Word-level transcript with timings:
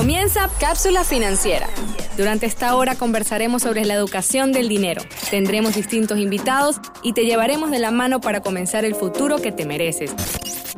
Comienza 0.00 0.48
Cápsula 0.58 1.04
Financiera. 1.04 1.68
Durante 2.16 2.46
esta 2.46 2.74
hora 2.74 2.94
conversaremos 2.94 3.60
sobre 3.60 3.84
la 3.84 3.92
educación 3.92 4.50
del 4.50 4.66
dinero. 4.66 5.02
Tendremos 5.28 5.74
distintos 5.74 6.18
invitados 6.18 6.80
y 7.02 7.12
te 7.12 7.26
llevaremos 7.26 7.70
de 7.70 7.80
la 7.80 7.90
mano 7.90 8.18
para 8.18 8.40
comenzar 8.40 8.86
el 8.86 8.94
futuro 8.94 9.36
que 9.42 9.52
te 9.52 9.66
mereces. 9.66 10.10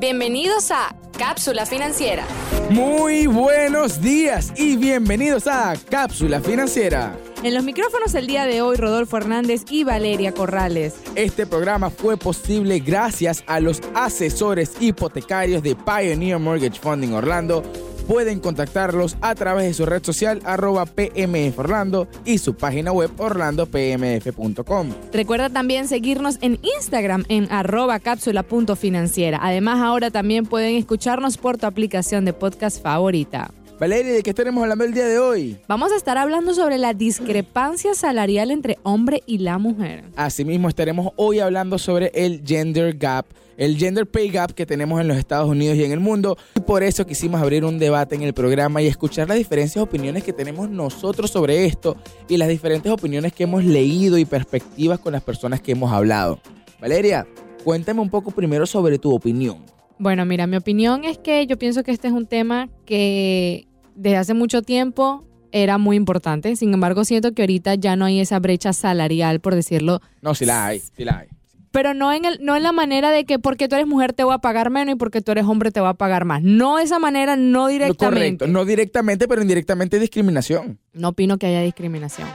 Bienvenidos 0.00 0.72
a 0.72 0.96
Cápsula 1.16 1.66
Financiera. 1.66 2.24
Muy 2.70 3.28
buenos 3.28 4.00
días 4.00 4.52
y 4.56 4.76
bienvenidos 4.76 5.46
a 5.46 5.74
Cápsula 5.88 6.40
Financiera. 6.40 7.16
En 7.44 7.54
los 7.54 7.62
micrófonos 7.62 8.16
el 8.16 8.26
día 8.26 8.44
de 8.44 8.60
hoy, 8.60 8.76
Rodolfo 8.76 9.18
Hernández 9.18 9.62
y 9.70 9.84
Valeria 9.84 10.32
Corrales. 10.32 10.94
Este 11.14 11.46
programa 11.46 11.90
fue 11.90 12.16
posible 12.16 12.80
gracias 12.80 13.44
a 13.46 13.60
los 13.60 13.82
asesores 13.94 14.72
hipotecarios 14.80 15.62
de 15.62 15.76
Pioneer 15.76 16.40
Mortgage 16.40 16.80
Funding 16.80 17.12
Orlando 17.12 17.62
pueden 18.02 18.40
contactarlos 18.40 19.16
a 19.20 19.34
través 19.34 19.66
de 19.66 19.74
su 19.74 19.86
red 19.86 20.04
social 20.04 20.40
arroba 20.44 20.86
PMF 20.86 21.58
Orlando 21.58 22.08
y 22.24 22.38
su 22.38 22.54
página 22.54 22.92
web 22.92 23.10
orlandopmf.com. 23.18 24.90
Recuerda 25.12 25.50
también 25.50 25.88
seguirnos 25.88 26.38
en 26.40 26.58
Instagram 26.62 27.24
en 27.28 27.50
arroba 27.50 27.98
cápsula.financiera. 27.98 29.38
Además, 29.42 29.80
ahora 29.80 30.10
también 30.10 30.46
pueden 30.46 30.76
escucharnos 30.76 31.38
por 31.38 31.58
tu 31.58 31.66
aplicación 31.66 32.24
de 32.24 32.32
podcast 32.32 32.82
favorita. 32.82 33.50
Valeria, 33.82 34.12
¿de 34.12 34.22
qué 34.22 34.30
estaremos 34.30 34.62
hablando 34.62 34.84
el 34.84 34.94
día 34.94 35.06
de 35.06 35.18
hoy? 35.18 35.58
Vamos 35.66 35.90
a 35.90 35.96
estar 35.96 36.16
hablando 36.16 36.54
sobre 36.54 36.78
la 36.78 36.94
discrepancia 36.94 37.94
salarial 37.94 38.52
entre 38.52 38.78
hombre 38.84 39.24
y 39.26 39.38
la 39.38 39.58
mujer. 39.58 40.04
Asimismo, 40.14 40.68
estaremos 40.68 41.12
hoy 41.16 41.40
hablando 41.40 41.78
sobre 41.78 42.12
el 42.14 42.44
gender 42.46 42.96
gap 42.96 43.26
el 43.56 43.76
gender 43.76 44.06
pay 44.06 44.30
gap 44.30 44.52
que 44.52 44.66
tenemos 44.66 45.00
en 45.00 45.08
los 45.08 45.16
Estados 45.16 45.48
Unidos 45.48 45.76
y 45.76 45.82
en 45.82 45.90
el 45.90 45.98
mundo. 45.98 46.38
Y 46.54 46.60
por 46.60 46.84
eso 46.84 47.04
quisimos 47.04 47.42
abrir 47.42 47.64
un 47.64 47.80
debate 47.80 48.14
en 48.14 48.22
el 48.22 48.34
programa 48.34 48.80
y 48.80 48.86
escuchar 48.86 49.26
las 49.26 49.36
diferentes 49.36 49.76
opiniones 49.76 50.22
que 50.22 50.32
tenemos 50.32 50.70
nosotros 50.70 51.32
sobre 51.32 51.64
esto 51.64 51.96
y 52.28 52.36
las 52.36 52.48
diferentes 52.48 52.92
opiniones 52.92 53.32
que 53.32 53.42
hemos 53.42 53.64
leído 53.64 54.16
y 54.16 54.24
perspectivas 54.24 55.00
con 55.00 55.12
las 55.12 55.24
personas 55.24 55.60
que 55.60 55.72
hemos 55.72 55.90
hablado. 55.90 56.38
Valeria, 56.80 57.26
cuéntame 57.64 58.00
un 58.00 58.10
poco 58.10 58.30
primero 58.30 58.64
sobre 58.64 59.00
tu 59.00 59.12
opinión. 59.12 59.58
Bueno, 59.98 60.24
mira, 60.24 60.46
mi 60.46 60.56
opinión 60.56 61.04
es 61.04 61.18
que 61.18 61.46
yo 61.48 61.58
pienso 61.58 61.82
que 61.82 61.90
este 61.90 62.06
es 62.06 62.14
un 62.14 62.26
tema 62.26 62.68
que 62.86 63.66
desde 63.94 64.16
hace 64.16 64.34
mucho 64.34 64.62
tiempo 64.62 65.24
era 65.52 65.78
muy 65.78 65.96
importante. 65.96 66.56
Sin 66.56 66.72
embargo, 66.72 67.04
siento 67.04 67.32
que 67.32 67.42
ahorita 67.42 67.74
ya 67.74 67.96
no 67.96 68.06
hay 68.06 68.20
esa 68.20 68.38
brecha 68.38 68.72
salarial, 68.72 69.40
por 69.40 69.54
decirlo. 69.54 70.00
No, 70.22 70.34
sí 70.34 70.46
la 70.46 70.66
hay, 70.66 70.80
sí 70.80 71.04
la 71.04 71.18
hay 71.18 71.28
pero 71.72 71.94
no 71.94 72.12
en, 72.12 72.24
el, 72.24 72.38
no 72.40 72.54
en 72.54 72.62
la 72.62 72.70
manera 72.70 73.10
de 73.10 73.24
que 73.24 73.38
porque 73.38 73.66
tú 73.66 73.74
eres 73.74 73.88
mujer 73.88 74.12
te 74.12 74.22
voy 74.22 74.34
a 74.34 74.38
pagar 74.38 74.70
menos 74.70 74.94
y 74.94 74.96
porque 74.96 75.22
tú 75.22 75.32
eres 75.32 75.44
hombre 75.44 75.72
te 75.72 75.80
voy 75.80 75.88
a 75.88 75.94
pagar 75.94 76.24
más. 76.24 76.42
No 76.42 76.78
esa 76.78 76.98
manera, 76.98 77.34
no 77.34 77.66
directamente. 77.66 78.04
Correcto, 78.04 78.46
no 78.46 78.64
directamente, 78.64 79.26
pero 79.26 79.42
indirectamente 79.42 79.98
discriminación. 79.98 80.78
No 80.92 81.08
opino 81.08 81.38
que 81.38 81.46
haya 81.46 81.62
discriminación. 81.62 82.28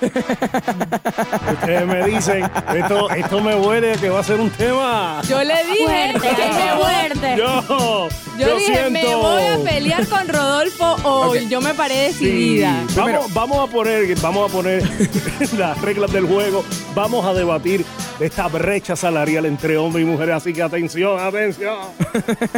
Ustedes 1.52 1.86
me 1.86 2.06
dicen, 2.06 2.50
esto, 2.74 3.10
esto 3.10 3.40
me 3.40 3.54
huele 3.54 3.92
que 3.98 4.08
va 4.08 4.20
a 4.20 4.24
ser 4.24 4.40
un 4.40 4.50
tema. 4.50 5.20
Yo 5.28 5.42
le 5.44 5.64
dije 5.64 5.84
fuerte, 5.84 6.28
que 6.28 6.72
fuerte. 6.80 7.36
Yo, 7.36 8.08
yo, 8.38 8.56
dije, 8.56 8.90
me 8.90 9.14
voy 9.14 9.42
a 9.42 9.58
pelear 9.58 10.06
con 10.06 10.28
Rodolfo 10.28 10.96
hoy. 11.04 11.48
Yo 11.48 11.60
me 11.60 11.74
paré 11.74 12.08
decidida. 12.08 12.82
Vamos, 12.96 13.34
vamos, 13.34 13.68
a 13.68 13.72
poner, 13.72 14.18
vamos 14.20 14.50
a 14.50 14.52
poner 14.52 14.82
las 15.58 15.80
reglas 15.82 16.12
del 16.12 16.26
juego. 16.26 16.64
Vamos 16.94 17.26
a 17.26 17.34
debatir 17.34 17.84
de 18.18 18.26
esta 18.26 18.48
brecha 18.48 18.96
salarial 18.96 19.44
entre 19.46 19.76
hombres 19.76 20.06
y 20.06 20.08
mujeres. 20.08 20.36
Así 20.36 20.52
que 20.52 20.62
atención, 20.62 21.18
atención. 21.20 21.78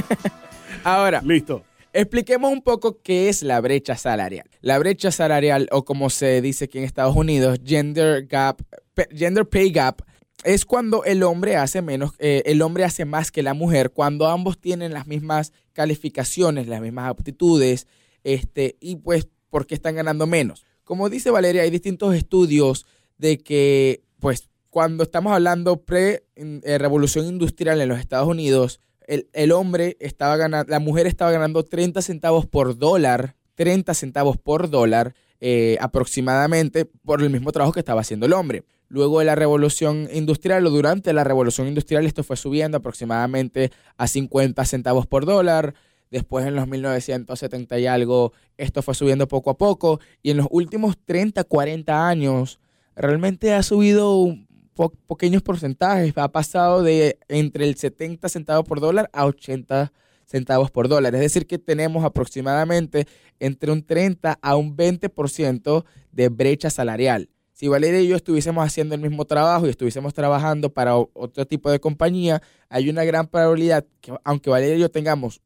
Ahora. 0.85 1.21
Listo. 1.25 1.63
Expliquemos 1.95 2.51
un 2.51 2.63
poco 2.63 3.03
qué 3.03 3.29
es 3.29 3.43
la 3.43 3.61
brecha 3.61 3.97
salarial. 3.97 4.49
La 4.63 4.79
brecha 4.79 5.11
salarial, 5.11 5.69
o 5.73 5.85
como 5.85 6.09
se 6.09 6.41
dice 6.41 6.65
aquí 6.65 6.79
en 6.79 6.85
Estados 6.85 7.15
Unidos, 7.15 7.61
gender 7.65 8.27
gap, 8.27 8.63
gender 9.15 9.47
pay 9.47 9.71
gap, 9.71 10.03
es 10.45 10.65
cuando 10.65 11.05
el 11.05 11.23
hombre 11.23 11.57
hace 11.57 11.83
menos, 11.83 12.13
eh, 12.19 12.43
el 12.47 12.63
hombre 12.63 12.85
hace 12.85 13.05
más 13.05 13.31
que 13.31 13.43
la 13.43 13.55
mujer, 13.55 13.91
cuando 13.91 14.27
ambos 14.29 14.59
tienen 14.59 14.93
las 14.93 15.07
mismas 15.07 15.53
calificaciones, 15.75 16.67
las 16.67 16.81
mismas 16.81 17.09
aptitudes, 17.11 17.87
este, 18.25 18.77
y 18.81 18.97
pues, 18.97 19.29
¿por 19.51 19.67
qué 19.67 19.75
están 19.75 19.95
ganando 19.95 20.27
menos? 20.27 20.65
Como 20.85 21.11
dice 21.11 21.31
Valeria, 21.31 21.63
hay 21.63 21.71
distintos 21.71 22.15
estudios 22.15 22.87
de 23.19 23.39
que, 23.39 24.03
pues, 24.19 24.49
cuando 24.71 25.03
estamos 25.05 25.33
hablando 25.33 25.83
pre-revolución 25.83 27.27
eh, 27.27 27.29
industrial 27.29 27.81
en 27.83 27.89
los 27.91 28.01
Estados 28.01 28.29
Unidos, 28.29 28.81
el, 29.07 29.53
hombre 29.53 29.97
estaba 30.01 30.37
ganando, 30.37 30.71
la 30.71 30.79
mujer 30.79 31.07
estaba 31.07 31.31
ganando 31.31 31.65
30 31.65 32.03
centavos 32.03 32.47
por 32.47 32.79
dólar, 32.79 33.37
30 33.55 33.95
centavos 33.95 34.37
por 34.39 34.71
dólar 34.71 35.15
eh, 35.41 35.77
aproximadamente 35.81 36.85
por 36.85 37.23
el 37.23 37.31
mismo 37.31 37.51
trabajo 37.51 37.73
que 37.73 37.81
estaba 37.81 38.01
haciendo 38.01 38.27
el 38.27 38.33
hombre. 38.33 38.65
Luego 38.89 39.21
de 39.21 39.25
la 39.25 39.35
revolución 39.35 40.09
industrial 40.13 40.67
o 40.67 40.71
durante 40.71 41.13
la 41.13 41.25
revolución 41.25 41.67
industrial 41.67 42.07
esto 42.07 42.23
fue 42.23 42.37
subiendo 42.37 42.77
aproximadamente 42.77 43.73
a 43.97 44.07
50 44.07 44.65
centavos 44.67 45.07
por 45.07 45.25
dólar. 45.25 45.75
Después 46.11 46.47
en 46.47 46.55
los 46.55 46.69
1970 46.69 47.79
y 47.79 47.87
algo 47.87 48.33
esto 48.59 48.83
fue 48.83 48.95
subiendo 48.95 49.27
poco 49.27 49.51
a 49.51 49.57
poco 49.57 49.99
y 50.23 50.31
en 50.31 50.37
los 50.37 50.47
últimos 50.51 50.97
30, 51.05 51.43
40 51.45 52.07
años 52.07 52.61
realmente 52.95 53.55
ha 53.55 53.63
subido 53.63 54.37
un 54.77 54.91
pequeños 55.09 55.43
porcentajes. 55.43 56.13
Ha 56.17 56.33
pasado 56.33 56.83
de 56.83 57.19
entre 57.29 57.65
el 57.65 57.77
70 57.77 58.29
centavos 58.29 58.67
por 58.67 58.81
dólar 58.81 59.11
a 59.13 59.27
80 59.27 59.93
centavos 60.27 60.71
por 60.71 60.89
dólar. 60.89 61.15
Es 61.15 61.21
decir, 61.21 61.47
que 61.47 61.59
tenemos 61.59 62.05
aproximadamente 62.05 63.07
entre 63.39 63.71
un 63.71 63.85
30 63.85 64.39
a 64.41 64.57
un 64.57 64.77
20% 64.77 65.85
de 66.11 66.29
brecha 66.29 66.71
salarial. 66.71 67.29
Si 67.53 67.69
Valeria 67.69 68.01
y 68.01 68.09
yo 68.09 68.17
estuviésemos 68.17 68.67
haciendo 68.67 68.95
el 68.95 69.01
mismo 69.01 69.25
trabajo 69.25 69.67
y 69.67 69.71
estuviésemos 69.71 70.15
trabajando 70.15 70.73
para 70.73 70.97
otro 70.97 71.47
tipo 71.47 71.71
de 71.71 71.79
compañía, 71.79 72.43
hay 72.69 72.89
una 72.89 73.05
gran 73.05 73.29
probabilidad 73.29 73.87
que 74.01 74.13
aunque 74.25 74.51
Valeria 74.51 74.77
y 74.77 74.81
yo 74.81 74.91
tengamos 74.91 75.43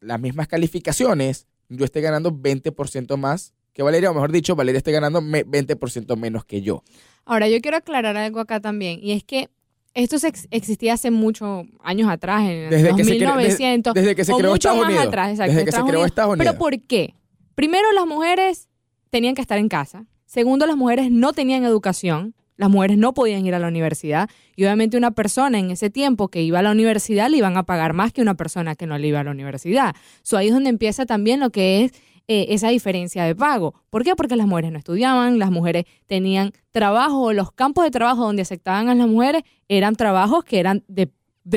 las 0.00 0.20
mismas 0.20 0.46
calificaciones, 0.46 1.46
yo 1.68 1.84
esté 1.84 2.00
ganando 2.02 2.30
20% 2.30 3.16
más 3.16 3.54
que 3.72 3.82
Valeria, 3.82 4.10
o 4.10 4.14
mejor 4.14 4.32
dicho, 4.32 4.56
Valeria 4.56 4.78
esté 4.78 4.92
ganando 4.92 5.20
20% 5.20 6.16
menos 6.16 6.44
que 6.44 6.62
yo. 6.62 6.82
Ahora, 7.24 7.48
yo 7.48 7.60
quiero 7.60 7.76
aclarar 7.76 8.16
algo 8.16 8.40
acá 8.40 8.60
también, 8.60 8.98
y 9.02 9.12
es 9.12 9.24
que 9.24 9.48
esto 9.94 10.16
existía 10.50 10.94
hace 10.94 11.10
muchos 11.10 11.66
años 11.82 12.08
atrás, 12.08 12.42
en 12.48 12.70
desde 12.70 12.92
1900. 12.92 13.94
desde, 13.94 14.14
que 14.14 14.24
se 14.24 14.32
creó 14.34 14.54
Estados 14.54 14.84
Unidos. 14.84 15.06
Atrás, 15.06 15.30
exacto, 15.30 15.52
desde 15.52 15.64
que 15.64 15.72
se 15.72 15.82
creó 15.82 16.04
Estados 16.04 16.34
Unidos. 16.34 16.46
Pero 16.46 16.58
¿por 16.58 16.80
qué? 16.82 17.14
Primero, 17.54 17.92
las 17.92 18.06
mujeres 18.06 18.68
tenían 19.10 19.34
que 19.34 19.42
estar 19.42 19.58
en 19.58 19.68
casa. 19.68 20.06
Segundo, 20.26 20.66
las 20.66 20.76
mujeres 20.76 21.10
no 21.10 21.32
tenían 21.32 21.64
educación. 21.64 22.34
Las 22.56 22.68
mujeres 22.68 22.98
no 22.98 23.14
podían 23.14 23.44
ir 23.46 23.54
a 23.54 23.58
la 23.58 23.68
universidad. 23.68 24.28
Y 24.54 24.64
obviamente 24.64 24.96
una 24.96 25.10
persona 25.12 25.58
en 25.58 25.70
ese 25.70 25.88
tiempo 25.90 26.28
que 26.28 26.42
iba 26.42 26.58
a 26.58 26.62
la 26.62 26.70
universidad 26.70 27.30
le 27.30 27.38
iban 27.38 27.56
a 27.56 27.64
pagar 27.64 27.94
más 27.94 28.12
que 28.12 28.20
una 28.20 28.34
persona 28.34 28.76
que 28.76 28.86
no 28.86 28.98
le 28.98 29.08
iba 29.08 29.20
a 29.20 29.24
la 29.24 29.30
universidad. 29.30 29.96
So, 30.22 30.36
ahí 30.36 30.48
es 30.48 30.54
donde 30.54 30.68
empieza 30.68 31.06
también 31.06 31.40
lo 31.40 31.50
que 31.50 31.84
es 31.84 31.92
eh, 32.32 32.54
esa 32.54 32.68
diferencia 32.68 33.24
de 33.24 33.34
pago. 33.34 33.74
¿Por 33.90 34.04
qué? 34.04 34.14
Porque 34.14 34.36
las 34.36 34.46
mujeres 34.46 34.70
no 34.70 34.78
estudiaban, 34.78 35.40
las 35.40 35.50
mujeres 35.50 35.86
tenían 36.06 36.52
trabajo, 36.70 37.32
los 37.32 37.50
campos 37.50 37.82
de 37.82 37.90
trabajo 37.90 38.22
donde 38.22 38.42
aceptaban 38.42 38.88
a 38.88 38.94
las 38.94 39.08
mujeres 39.08 39.42
eran 39.66 39.96
trabajos 39.96 40.44
que 40.44 40.60
eran 40.60 40.84
de, 40.86 41.10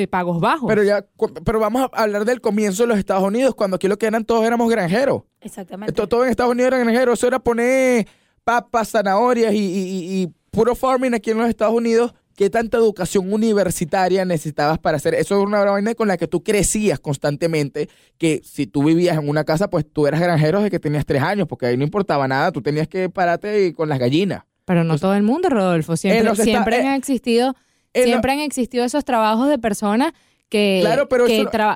pagos 0.08 0.40
bajos. 0.40 0.66
Pero 0.66 0.82
ya, 0.82 1.06
pero 1.44 1.60
vamos 1.60 1.88
a 1.92 2.02
hablar 2.02 2.24
del 2.24 2.40
comienzo 2.40 2.82
de 2.82 2.88
los 2.88 2.98
Estados 2.98 3.22
Unidos, 3.22 3.54
cuando 3.54 3.76
aquí 3.76 3.86
lo 3.86 3.96
que 3.96 4.06
eran 4.06 4.24
todos 4.24 4.44
éramos 4.44 4.68
granjeros. 4.68 5.22
Exactamente. 5.40 5.92
Todo, 5.92 6.24
en 6.24 6.30
Estados 6.30 6.50
Unidos 6.50 6.72
eran 6.72 6.80
granjeros, 6.80 7.20
eso 7.20 7.28
era 7.28 7.38
poner 7.38 8.08
papas, 8.42 8.90
zanahorias 8.90 9.54
y, 9.54 9.60
y 9.60 10.28
puro 10.50 10.74
farming 10.74 11.14
aquí 11.14 11.30
en 11.30 11.38
los 11.38 11.48
Estados 11.48 11.74
Unidos 11.76 12.14
¿Qué 12.36 12.50
tanta 12.50 12.78
educación 12.78 13.32
universitaria 13.32 14.24
necesitabas 14.24 14.78
para 14.78 14.96
hacer? 14.96 15.14
Eso 15.14 15.38
es 15.38 15.46
una 15.46 15.64
vaina 15.64 15.94
con 15.94 16.08
la 16.08 16.16
que 16.16 16.26
tú 16.26 16.42
crecías 16.42 16.98
constantemente, 16.98 17.88
que 18.18 18.40
si 18.44 18.66
tú 18.66 18.82
vivías 18.84 19.16
en 19.16 19.28
una 19.28 19.44
casa, 19.44 19.70
pues 19.70 19.86
tú 19.90 20.06
eras 20.06 20.20
granjero 20.20 20.58
desde 20.58 20.70
que 20.70 20.80
tenías 20.80 21.06
tres 21.06 21.22
años, 21.22 21.46
porque 21.46 21.66
ahí 21.66 21.76
no 21.76 21.84
importaba 21.84 22.26
nada, 22.26 22.50
tú 22.50 22.60
tenías 22.60 22.88
que 22.88 23.08
pararte 23.08 23.72
con 23.74 23.88
las 23.88 23.98
gallinas. 23.98 24.42
Pero 24.64 24.82
no 24.82 24.98
todo 24.98 25.14
el 25.14 25.22
mundo, 25.22 25.48
Rodolfo, 25.48 25.96
siempre, 25.96 26.34
siempre 26.36 26.86
han 26.86 26.94
existido, 26.94 27.54
siempre 27.92 28.32
han 28.32 28.40
existido 28.40 28.84
esos 28.84 29.04
trabajos 29.04 29.48
de 29.48 29.58
personas 29.58 30.12
que, 30.48 30.78
claro, 30.80 31.08
pero 31.08 31.26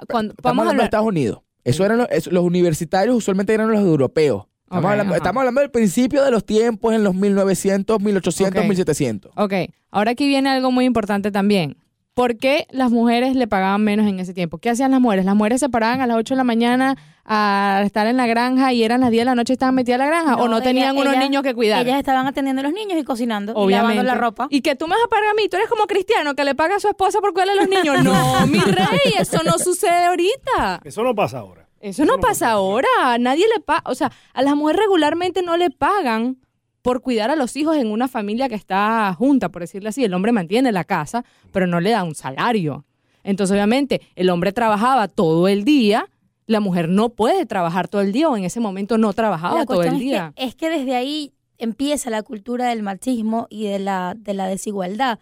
cuando, 0.08 0.34
vamos 0.42 0.66
a 0.66 0.70
hablar 0.70 0.82
de 0.82 0.84
Estados 0.86 1.06
Unidos. 1.06 1.40
Eso 1.64 1.84
eran 1.84 1.98
los 1.98 2.44
universitarios 2.44 3.14
usualmente 3.14 3.52
eran 3.52 3.70
los 3.70 3.80
europeos. 3.80 4.46
Estamos, 4.70 5.40
hablando, 5.40 5.60
del 5.60 5.70
principio 5.70 6.24
de 6.24 6.30
los 6.30 6.44
tiempos 6.44 6.94
en 6.94 7.04
los 7.04 7.14
1900, 7.14 8.00
1800, 8.00 8.64
1700. 8.64 9.32
Ok, 9.36 9.52
ahora 9.90 10.12
aquí 10.12 10.26
viene 10.26 10.50
algo 10.50 10.70
muy 10.70 10.84
importante 10.84 11.30
también. 11.30 11.76
¿Por 12.18 12.36
qué 12.36 12.66
las 12.72 12.90
mujeres 12.90 13.36
le 13.36 13.46
pagaban 13.46 13.84
menos 13.84 14.08
en 14.08 14.18
ese 14.18 14.34
tiempo? 14.34 14.58
¿Qué 14.58 14.70
hacían 14.70 14.90
las 14.90 15.00
mujeres? 15.00 15.24
Las 15.24 15.36
mujeres 15.36 15.60
se 15.60 15.68
paraban 15.68 16.00
a 16.00 16.06
las 16.08 16.16
8 16.16 16.34
de 16.34 16.36
la 16.38 16.42
mañana 16.42 16.96
a 17.24 17.80
estar 17.84 18.08
en 18.08 18.16
la 18.16 18.26
granja 18.26 18.72
y 18.72 18.82
eran 18.82 19.02
las 19.02 19.12
10 19.12 19.20
de 19.20 19.24
la 19.26 19.34
noche 19.36 19.52
y 19.52 19.54
estaban 19.54 19.76
metidas 19.76 20.00
en 20.00 20.06
la 20.06 20.06
granja 20.08 20.34
o 20.34 20.48
no 20.48 20.60
tenían 20.60 20.96
unos 20.96 21.16
niños 21.16 21.44
que 21.44 21.54
cuidar. 21.54 21.86
Ellas 21.86 21.96
estaban 21.96 22.26
atendiendo 22.26 22.58
a 22.58 22.64
los 22.64 22.72
niños 22.72 22.98
y 22.98 23.04
cocinando 23.04 23.52
y 23.68 23.70
lavando 23.70 24.02
la 24.02 24.16
ropa. 24.16 24.48
Y 24.50 24.62
que 24.62 24.74
tú 24.74 24.88
me 24.88 24.96
vas 24.96 25.04
a 25.04 25.08
pagar 25.08 25.30
a 25.30 25.34
mí, 25.34 25.48
tú 25.48 25.58
eres 25.58 25.68
como 25.68 25.86
cristiano 25.86 26.34
que 26.34 26.42
le 26.42 26.56
paga 26.56 26.74
a 26.74 26.80
su 26.80 26.88
esposa 26.88 27.20
por 27.20 27.32
cuidar 27.32 27.50
a 27.50 27.54
los 27.54 27.68
niños. 27.68 27.96
No, 28.02 28.46
mi 28.48 28.58
rey, 28.58 29.12
eso 29.16 29.40
no 29.44 29.56
sucede 29.58 30.06
ahorita. 30.06 30.80
Eso 30.82 31.04
no 31.04 31.14
pasa 31.14 31.38
ahora. 31.38 31.67
Eso 31.80 32.04
no, 32.04 32.18
pasa 32.18 32.50
ahora. 32.50 32.88
A 33.02 33.18
nadie 33.18 33.46
le 33.54 33.60
paga. 33.60 33.82
O 33.86 33.94
sea, 33.94 34.10
a 34.32 34.42
las 34.42 34.56
mujeres 34.56 34.82
regularmente 34.82 35.42
no 35.42 35.56
le 35.56 35.70
pagan 35.70 36.38
por 36.82 37.02
cuidar 37.02 37.30
a 37.30 37.36
los 37.36 37.56
hijos 37.56 37.76
en 37.76 37.90
una 37.90 38.08
familia 38.08 38.48
que 38.48 38.54
está 38.54 39.14
junta, 39.14 39.50
por 39.50 39.62
decirlo 39.62 39.88
así. 39.88 40.04
El 40.04 40.14
hombre 40.14 40.32
mantiene 40.32 40.72
la 40.72 40.84
casa, 40.84 41.24
pero 41.52 41.66
no 41.66 41.80
le 41.80 41.90
da 41.90 42.04
un 42.04 42.14
salario. 42.14 42.84
Entonces, 43.24 43.54
obviamente, 43.54 44.00
el 44.16 44.30
hombre 44.30 44.52
trabajaba 44.52 45.08
todo 45.08 45.48
el 45.48 45.64
día, 45.64 46.08
la 46.46 46.60
mujer 46.60 46.88
no 46.88 47.10
puede 47.10 47.44
trabajar 47.46 47.88
todo 47.88 48.00
el 48.00 48.12
día 48.12 48.28
o 48.28 48.36
en 48.36 48.44
ese 48.44 48.60
momento 48.60 48.96
no 48.96 49.12
trabajaba 49.12 49.66
todo 49.66 49.82
el 49.82 49.98
día. 49.98 50.32
Es 50.36 50.54
que, 50.54 50.70
desde 50.70 50.96
ahí 50.96 51.32
empieza 51.58 52.10
la 52.10 52.22
cultura 52.22 52.68
del 52.68 52.82
machismo 52.82 53.46
y 53.50 53.66
de 53.66 53.80
la, 53.80 54.14
de 54.16 54.34
la 54.34 54.46
desigualdad. 54.46 55.18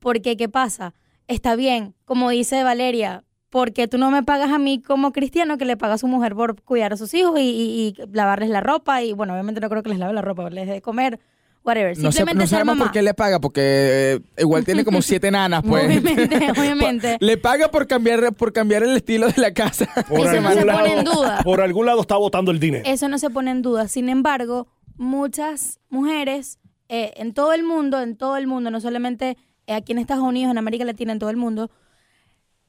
Porque, 0.00 0.36
¿qué 0.36 0.48
pasa? 0.48 0.94
Está 1.28 1.54
bien, 1.54 1.94
como 2.04 2.30
dice 2.30 2.64
Valeria, 2.64 3.24
porque 3.54 3.86
tú 3.86 3.98
no 3.98 4.10
me 4.10 4.24
pagas 4.24 4.50
a 4.50 4.58
mí 4.58 4.82
como 4.82 5.12
cristiano 5.12 5.58
que 5.58 5.64
le 5.64 5.76
paga 5.76 5.94
a 5.94 5.98
su 5.98 6.08
mujer 6.08 6.34
por 6.34 6.60
cuidar 6.62 6.92
a 6.92 6.96
sus 6.96 7.14
hijos 7.14 7.38
y, 7.38 7.94
lavarles 8.12 8.50
la 8.50 8.60
ropa 8.60 9.04
y 9.04 9.12
bueno, 9.12 9.32
obviamente 9.32 9.60
no 9.60 9.68
creo 9.68 9.80
que 9.84 9.90
les 9.90 10.00
lave 10.00 10.12
la 10.12 10.22
ropa, 10.22 10.50
les 10.50 10.66
de 10.66 10.82
comer, 10.82 11.20
whatever. 11.62 11.96
No 11.98 12.10
Simplemente 12.10 12.48
sé, 12.48 12.56
no 12.56 12.58
sabemos 12.58 12.78
por 12.78 12.90
qué 12.90 13.00
le 13.00 13.14
paga, 13.14 13.38
porque 13.38 13.60
eh, 13.62 14.20
igual 14.38 14.64
tiene 14.64 14.84
como 14.84 15.00
siete 15.02 15.30
nanas, 15.30 15.62
pues. 15.62 15.86
obviamente, 15.86 16.50
obviamente. 16.58 17.16
le 17.20 17.36
paga 17.36 17.70
por 17.70 17.86
cambiar, 17.86 18.32
por 18.32 18.52
cambiar 18.52 18.82
el 18.82 18.96
estilo 18.96 19.28
de 19.28 19.40
la 19.40 19.54
casa. 19.54 19.86
Por 20.08 20.26
Eso 20.26 20.40
no 20.40 20.52
se 20.52 20.66
pone 20.66 20.92
en 20.92 21.04
duda. 21.04 21.40
Por 21.44 21.60
algún 21.60 21.86
lado 21.86 22.00
está 22.00 22.16
botando 22.16 22.50
el 22.50 22.58
dinero. 22.58 22.82
Eso 22.84 23.08
no 23.08 23.18
se 23.18 23.30
pone 23.30 23.52
en 23.52 23.62
duda. 23.62 23.86
Sin 23.86 24.08
embargo, 24.08 24.66
muchas 24.96 25.78
mujeres 25.90 26.58
eh, 26.88 27.12
en 27.18 27.32
todo 27.32 27.52
el 27.52 27.62
mundo, 27.62 28.00
en 28.00 28.16
todo 28.16 28.36
el 28.36 28.48
mundo, 28.48 28.72
no 28.72 28.80
solamente 28.80 29.36
aquí 29.68 29.92
en 29.92 29.98
Estados 29.98 30.24
Unidos, 30.24 30.50
en 30.50 30.58
América 30.58 30.84
Latina, 30.84 31.12
en 31.12 31.20
todo 31.20 31.30
el 31.30 31.36
mundo, 31.36 31.70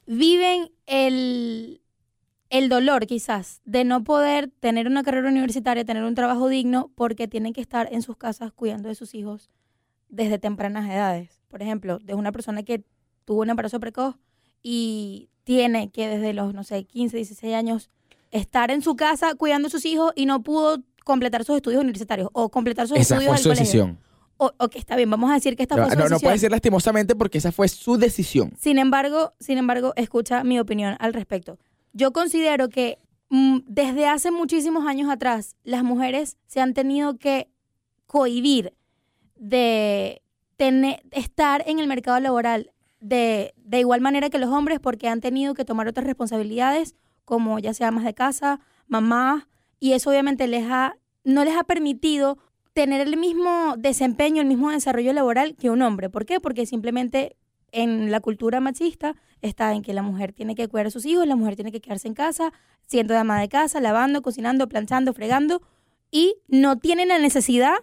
viven 0.05 0.71
el, 0.85 1.81
el 2.49 2.69
dolor 2.69 3.05
quizás 3.07 3.61
de 3.65 3.83
no 3.83 4.03
poder 4.03 4.49
tener 4.59 4.87
una 4.87 5.03
carrera 5.03 5.29
universitaria, 5.29 5.85
tener 5.85 6.03
un 6.03 6.15
trabajo 6.15 6.47
digno, 6.47 6.91
porque 6.95 7.27
tienen 7.27 7.53
que 7.53 7.61
estar 7.61 7.89
en 7.91 8.01
sus 8.01 8.17
casas 8.17 8.51
cuidando 8.51 8.89
de 8.89 8.95
sus 8.95 9.13
hijos 9.15 9.49
desde 10.09 10.39
tempranas 10.39 10.89
edades. 10.89 11.41
Por 11.47 11.61
ejemplo, 11.61 11.99
de 11.99 12.13
una 12.13 12.31
persona 12.31 12.63
que 12.63 12.83
tuvo 13.25 13.41
un 13.41 13.49
embarazo 13.49 13.79
precoz 13.79 14.15
y 14.61 15.29
tiene 15.43 15.89
que 15.89 16.07
desde 16.07 16.33
los, 16.33 16.53
no 16.53 16.63
sé, 16.63 16.83
15, 16.83 17.17
16 17.17 17.53
años 17.53 17.89
estar 18.31 18.71
en 18.71 18.81
su 18.81 18.95
casa 18.95 19.35
cuidando 19.35 19.67
de 19.67 19.71
sus 19.71 19.85
hijos 19.85 20.11
y 20.15 20.25
no 20.25 20.43
pudo 20.43 20.83
completar 21.03 21.45
sus 21.45 21.55
estudios 21.55 21.81
universitarios 21.81 22.29
o 22.33 22.49
completar 22.49 22.87
sus 22.87 22.97
Esa 22.97 23.15
estudios 23.15 23.41
fue 23.41 23.43
su 23.43 23.49
decisión. 23.49 23.99
O, 24.37 24.51
ok, 24.57 24.75
está 24.75 24.95
bien, 24.95 25.09
vamos 25.09 25.31
a 25.31 25.35
decir 25.35 25.55
que 25.55 25.63
esta 25.63 25.75
fue 25.75 25.85
su 25.85 25.89
no, 25.89 25.95
decisión. 25.95 26.11
No 26.11 26.19
puede 26.19 26.37
ser 26.39 26.51
lastimosamente 26.51 27.15
porque 27.15 27.37
esa 27.37 27.51
fue 27.51 27.67
su 27.67 27.97
decisión. 27.97 28.53
Sin 28.59 28.77
embargo, 28.77 29.33
sin 29.39 29.57
embargo, 29.57 29.93
escucha 29.95 30.43
mi 30.43 30.59
opinión 30.59 30.97
al 30.99 31.13
respecto. 31.13 31.57
Yo 31.93 32.11
considero 32.11 32.67
que 32.69 32.99
mm, 33.29 33.59
desde 33.65 34.07
hace 34.07 34.31
muchísimos 34.31 34.85
años 34.85 35.09
atrás, 35.09 35.55
las 35.63 35.83
mujeres 35.83 36.37
se 36.47 36.59
han 36.59 36.73
tenido 36.73 37.17
que 37.17 37.49
cohibir 38.07 38.73
de 39.37 40.21
tener, 40.57 41.03
estar 41.11 41.63
en 41.67 41.79
el 41.79 41.87
mercado 41.87 42.19
laboral 42.19 42.71
de, 42.99 43.53
de 43.57 43.79
igual 43.79 44.01
manera 44.01 44.29
que 44.29 44.39
los 44.39 44.49
hombres 44.49 44.79
porque 44.79 45.07
han 45.07 45.21
tenido 45.21 45.53
que 45.53 45.65
tomar 45.65 45.87
otras 45.87 46.05
responsabilidades, 46.05 46.95
como 47.23 47.59
ya 47.59 47.73
sea 47.73 47.91
más 47.91 48.03
de 48.03 48.13
casa, 48.13 48.59
mamá, 48.87 49.47
y 49.79 49.93
eso 49.93 50.09
obviamente 50.09 50.47
les 50.47 50.65
ha, 50.69 50.97
no 51.23 51.43
les 51.43 51.55
ha 51.55 51.63
permitido 51.63 52.37
tener 52.75 52.99
el 53.07 53.15
mismo 53.15 53.75
desempeño, 53.77 54.41
el 54.41 54.47
mismo 54.49 54.69
desarrollo 54.69 55.13
laboral 55.13 55.55
que 55.55 55.69
un 55.69 55.81
hombre. 55.81 56.09
¿Por 56.09 56.25
qué? 56.25 56.41
Porque 56.41 56.65
simplemente 56.65 57.37
en 57.71 58.11
la 58.11 58.19
cultura 58.19 58.59
machista 58.59 59.15
está 59.41 59.73
en 59.73 59.81
que 59.81 59.93
la 59.93 60.01
mujer 60.01 60.33
tiene 60.33 60.55
que 60.55 60.67
cuidar 60.67 60.87
a 60.87 60.91
sus 60.91 61.05
hijos, 61.05 61.25
la 61.25 61.37
mujer 61.37 61.55
tiene 61.55 61.71
que 61.71 61.79
quedarse 61.79 62.09
en 62.09 62.13
casa, 62.13 62.51
siendo 62.85 63.13
dama 63.13 63.39
de 63.39 63.47
casa, 63.47 63.79
lavando, 63.79 64.21
cocinando, 64.21 64.67
planchando, 64.67 65.13
fregando, 65.13 65.61
y 66.11 66.35
no 66.49 66.77
tienen 66.77 67.07
la 67.07 67.17
necesidad 67.17 67.75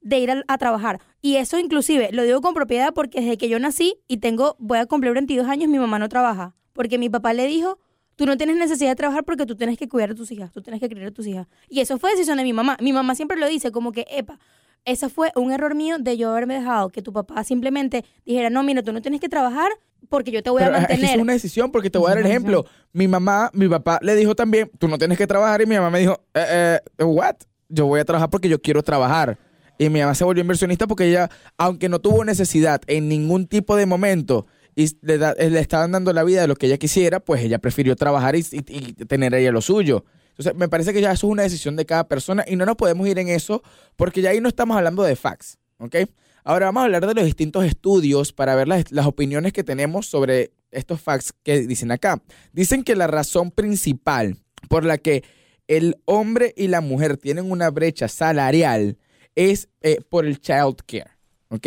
de 0.00 0.18
ir 0.18 0.30
a, 0.30 0.58
trabajar. 0.58 1.00
Y 1.20 1.36
eso 1.36 1.58
inclusive 1.58 2.08
lo 2.12 2.22
digo 2.22 2.40
con 2.40 2.54
propiedad 2.54 2.94
porque 2.94 3.20
desde 3.20 3.36
que 3.36 3.50
yo 3.50 3.58
nací 3.58 4.00
y 4.08 4.16
tengo, 4.16 4.56
voy 4.58 4.78
a 4.78 4.86
cumplir 4.86 5.12
22 5.12 5.46
años, 5.46 5.68
mi 5.68 5.78
mamá 5.78 5.98
no 5.98 6.08
trabaja. 6.08 6.54
Porque 6.72 6.96
mi 6.96 7.10
papá 7.10 7.34
le 7.34 7.46
dijo, 7.46 7.78
tú 8.18 8.26
no 8.26 8.36
tienes 8.36 8.56
necesidad 8.56 8.90
de 8.90 8.96
trabajar 8.96 9.24
porque 9.24 9.46
tú 9.46 9.54
tienes 9.54 9.78
que 9.78 9.88
cuidar 9.88 10.10
a 10.10 10.14
tus 10.14 10.32
hijas, 10.32 10.50
tú 10.50 10.60
tienes 10.60 10.80
que 10.80 10.88
criar 10.88 11.06
a 11.06 11.10
tus 11.12 11.24
hijas. 11.28 11.46
Y 11.68 11.78
eso 11.78 11.98
fue 12.00 12.10
decisión 12.10 12.36
de 12.36 12.42
mi 12.42 12.52
mamá. 12.52 12.76
Mi 12.80 12.92
mamá 12.92 13.14
siempre 13.14 13.38
lo 13.38 13.46
dice, 13.46 13.70
como 13.70 13.92
que, 13.92 14.06
epa, 14.10 14.40
ese 14.84 15.08
fue 15.08 15.30
un 15.36 15.52
error 15.52 15.76
mío 15.76 15.98
de 16.00 16.16
yo 16.16 16.30
haberme 16.30 16.54
dejado 16.54 16.88
que 16.88 17.00
tu 17.00 17.12
papá 17.12 17.44
simplemente 17.44 18.04
dijera, 18.26 18.50
no, 18.50 18.64
mira, 18.64 18.82
tú 18.82 18.92
no 18.92 19.00
tienes 19.00 19.20
que 19.20 19.28
trabajar 19.28 19.70
porque 20.08 20.32
yo 20.32 20.42
te 20.42 20.50
voy 20.50 20.64
a 20.64 20.70
mantener. 20.70 21.14
Es 21.14 21.22
una 21.22 21.32
decisión 21.34 21.70
porque 21.70 21.90
te 21.90 21.98
voy 21.98 22.10
a 22.10 22.14
dar 22.14 22.18
el 22.18 22.26
ejemplo. 22.26 22.66
Mi 22.92 23.06
mamá, 23.06 23.50
mi 23.54 23.68
papá 23.68 24.00
le 24.02 24.16
dijo 24.16 24.34
también, 24.34 24.68
tú 24.80 24.88
no 24.88 24.98
tienes 24.98 25.16
que 25.16 25.28
trabajar 25.28 25.62
y 25.62 25.66
mi 25.66 25.76
mamá 25.76 25.90
me 25.90 26.00
dijo, 26.00 26.20
eh, 26.34 26.80
eh, 26.98 27.04
what? 27.04 27.36
Yo 27.68 27.86
voy 27.86 28.00
a 28.00 28.04
trabajar 28.04 28.30
porque 28.30 28.48
yo 28.48 28.60
quiero 28.60 28.82
trabajar. 28.82 29.38
Y 29.78 29.88
mi 29.90 30.00
mamá 30.00 30.16
se 30.16 30.24
volvió 30.24 30.40
inversionista 30.40 30.88
porque 30.88 31.08
ella, 31.08 31.30
aunque 31.56 31.88
no 31.88 32.00
tuvo 32.00 32.24
necesidad 32.24 32.80
en 32.88 33.08
ningún 33.08 33.46
tipo 33.46 33.76
de 33.76 33.86
momento, 33.86 34.46
y 34.78 34.96
le, 35.02 35.18
le, 35.18 35.58
estaban 35.58 35.90
dando 35.90 36.12
la 36.12 36.22
vida 36.22 36.42
de 36.42 36.46
lo 36.46 36.54
que 36.54 36.66
ella 36.66 36.78
quisiera, 36.78 37.18
pues 37.18 37.42
ella 37.42 37.58
prefirió 37.58 37.96
trabajar 37.96 38.36
y, 38.36 38.44
tener 38.44 39.34
ella 39.34 39.50
lo 39.50 39.60
suyo. 39.60 40.04
Entonces, 40.28 40.54
me 40.54 40.68
parece 40.68 40.92
que 40.92 41.00
ya 41.00 41.10
eso 41.10 41.26
es 41.26 41.32
una 41.32 41.42
decisión 41.42 41.74
de 41.74 41.84
cada 41.84 42.06
persona 42.06 42.44
y 42.46 42.54
no 42.54 42.64
nos 42.64 42.76
podemos 42.76 43.08
ir 43.08 43.18
en 43.18 43.26
eso 43.26 43.60
porque 43.96 44.22
ya 44.22 44.30
ahí 44.30 44.40
no 44.40 44.48
estamos 44.48 44.76
hablando 44.76 45.02
de 45.02 45.16
facts, 45.16 45.58
¿ok? 45.78 45.96
Ahora 46.44 46.66
vamos 46.66 46.82
a 46.82 46.84
hablar 46.84 47.04
de 47.08 47.14
los 47.14 47.24
distintos 47.24 47.64
estudios 47.64 48.32
para 48.32 48.54
ver 48.54 48.68
las, 48.68 48.92
las 48.92 49.06
opiniones 49.06 49.52
que 49.52 49.64
tenemos 49.64 50.06
sobre 50.06 50.52
estos 50.70 51.00
facts 51.00 51.34
que 51.42 51.66
dicen 51.66 51.90
acá. 51.90 52.22
Dicen 52.52 52.84
que 52.84 52.94
la 52.94 53.08
razón 53.08 53.50
principal 53.50 54.36
por 54.68 54.84
la 54.84 54.98
que 54.98 55.24
el 55.66 55.96
hombre 56.04 56.54
y 56.56 56.68
la 56.68 56.80
mujer 56.80 57.16
tienen 57.16 57.50
una 57.50 57.70
brecha 57.70 58.06
salarial 58.06 58.96
es 59.34 59.70
eh, 59.80 60.00
por 60.08 60.24
el 60.24 60.40
child 60.40 60.76
care, 60.86 61.10
¿ok? 61.48 61.66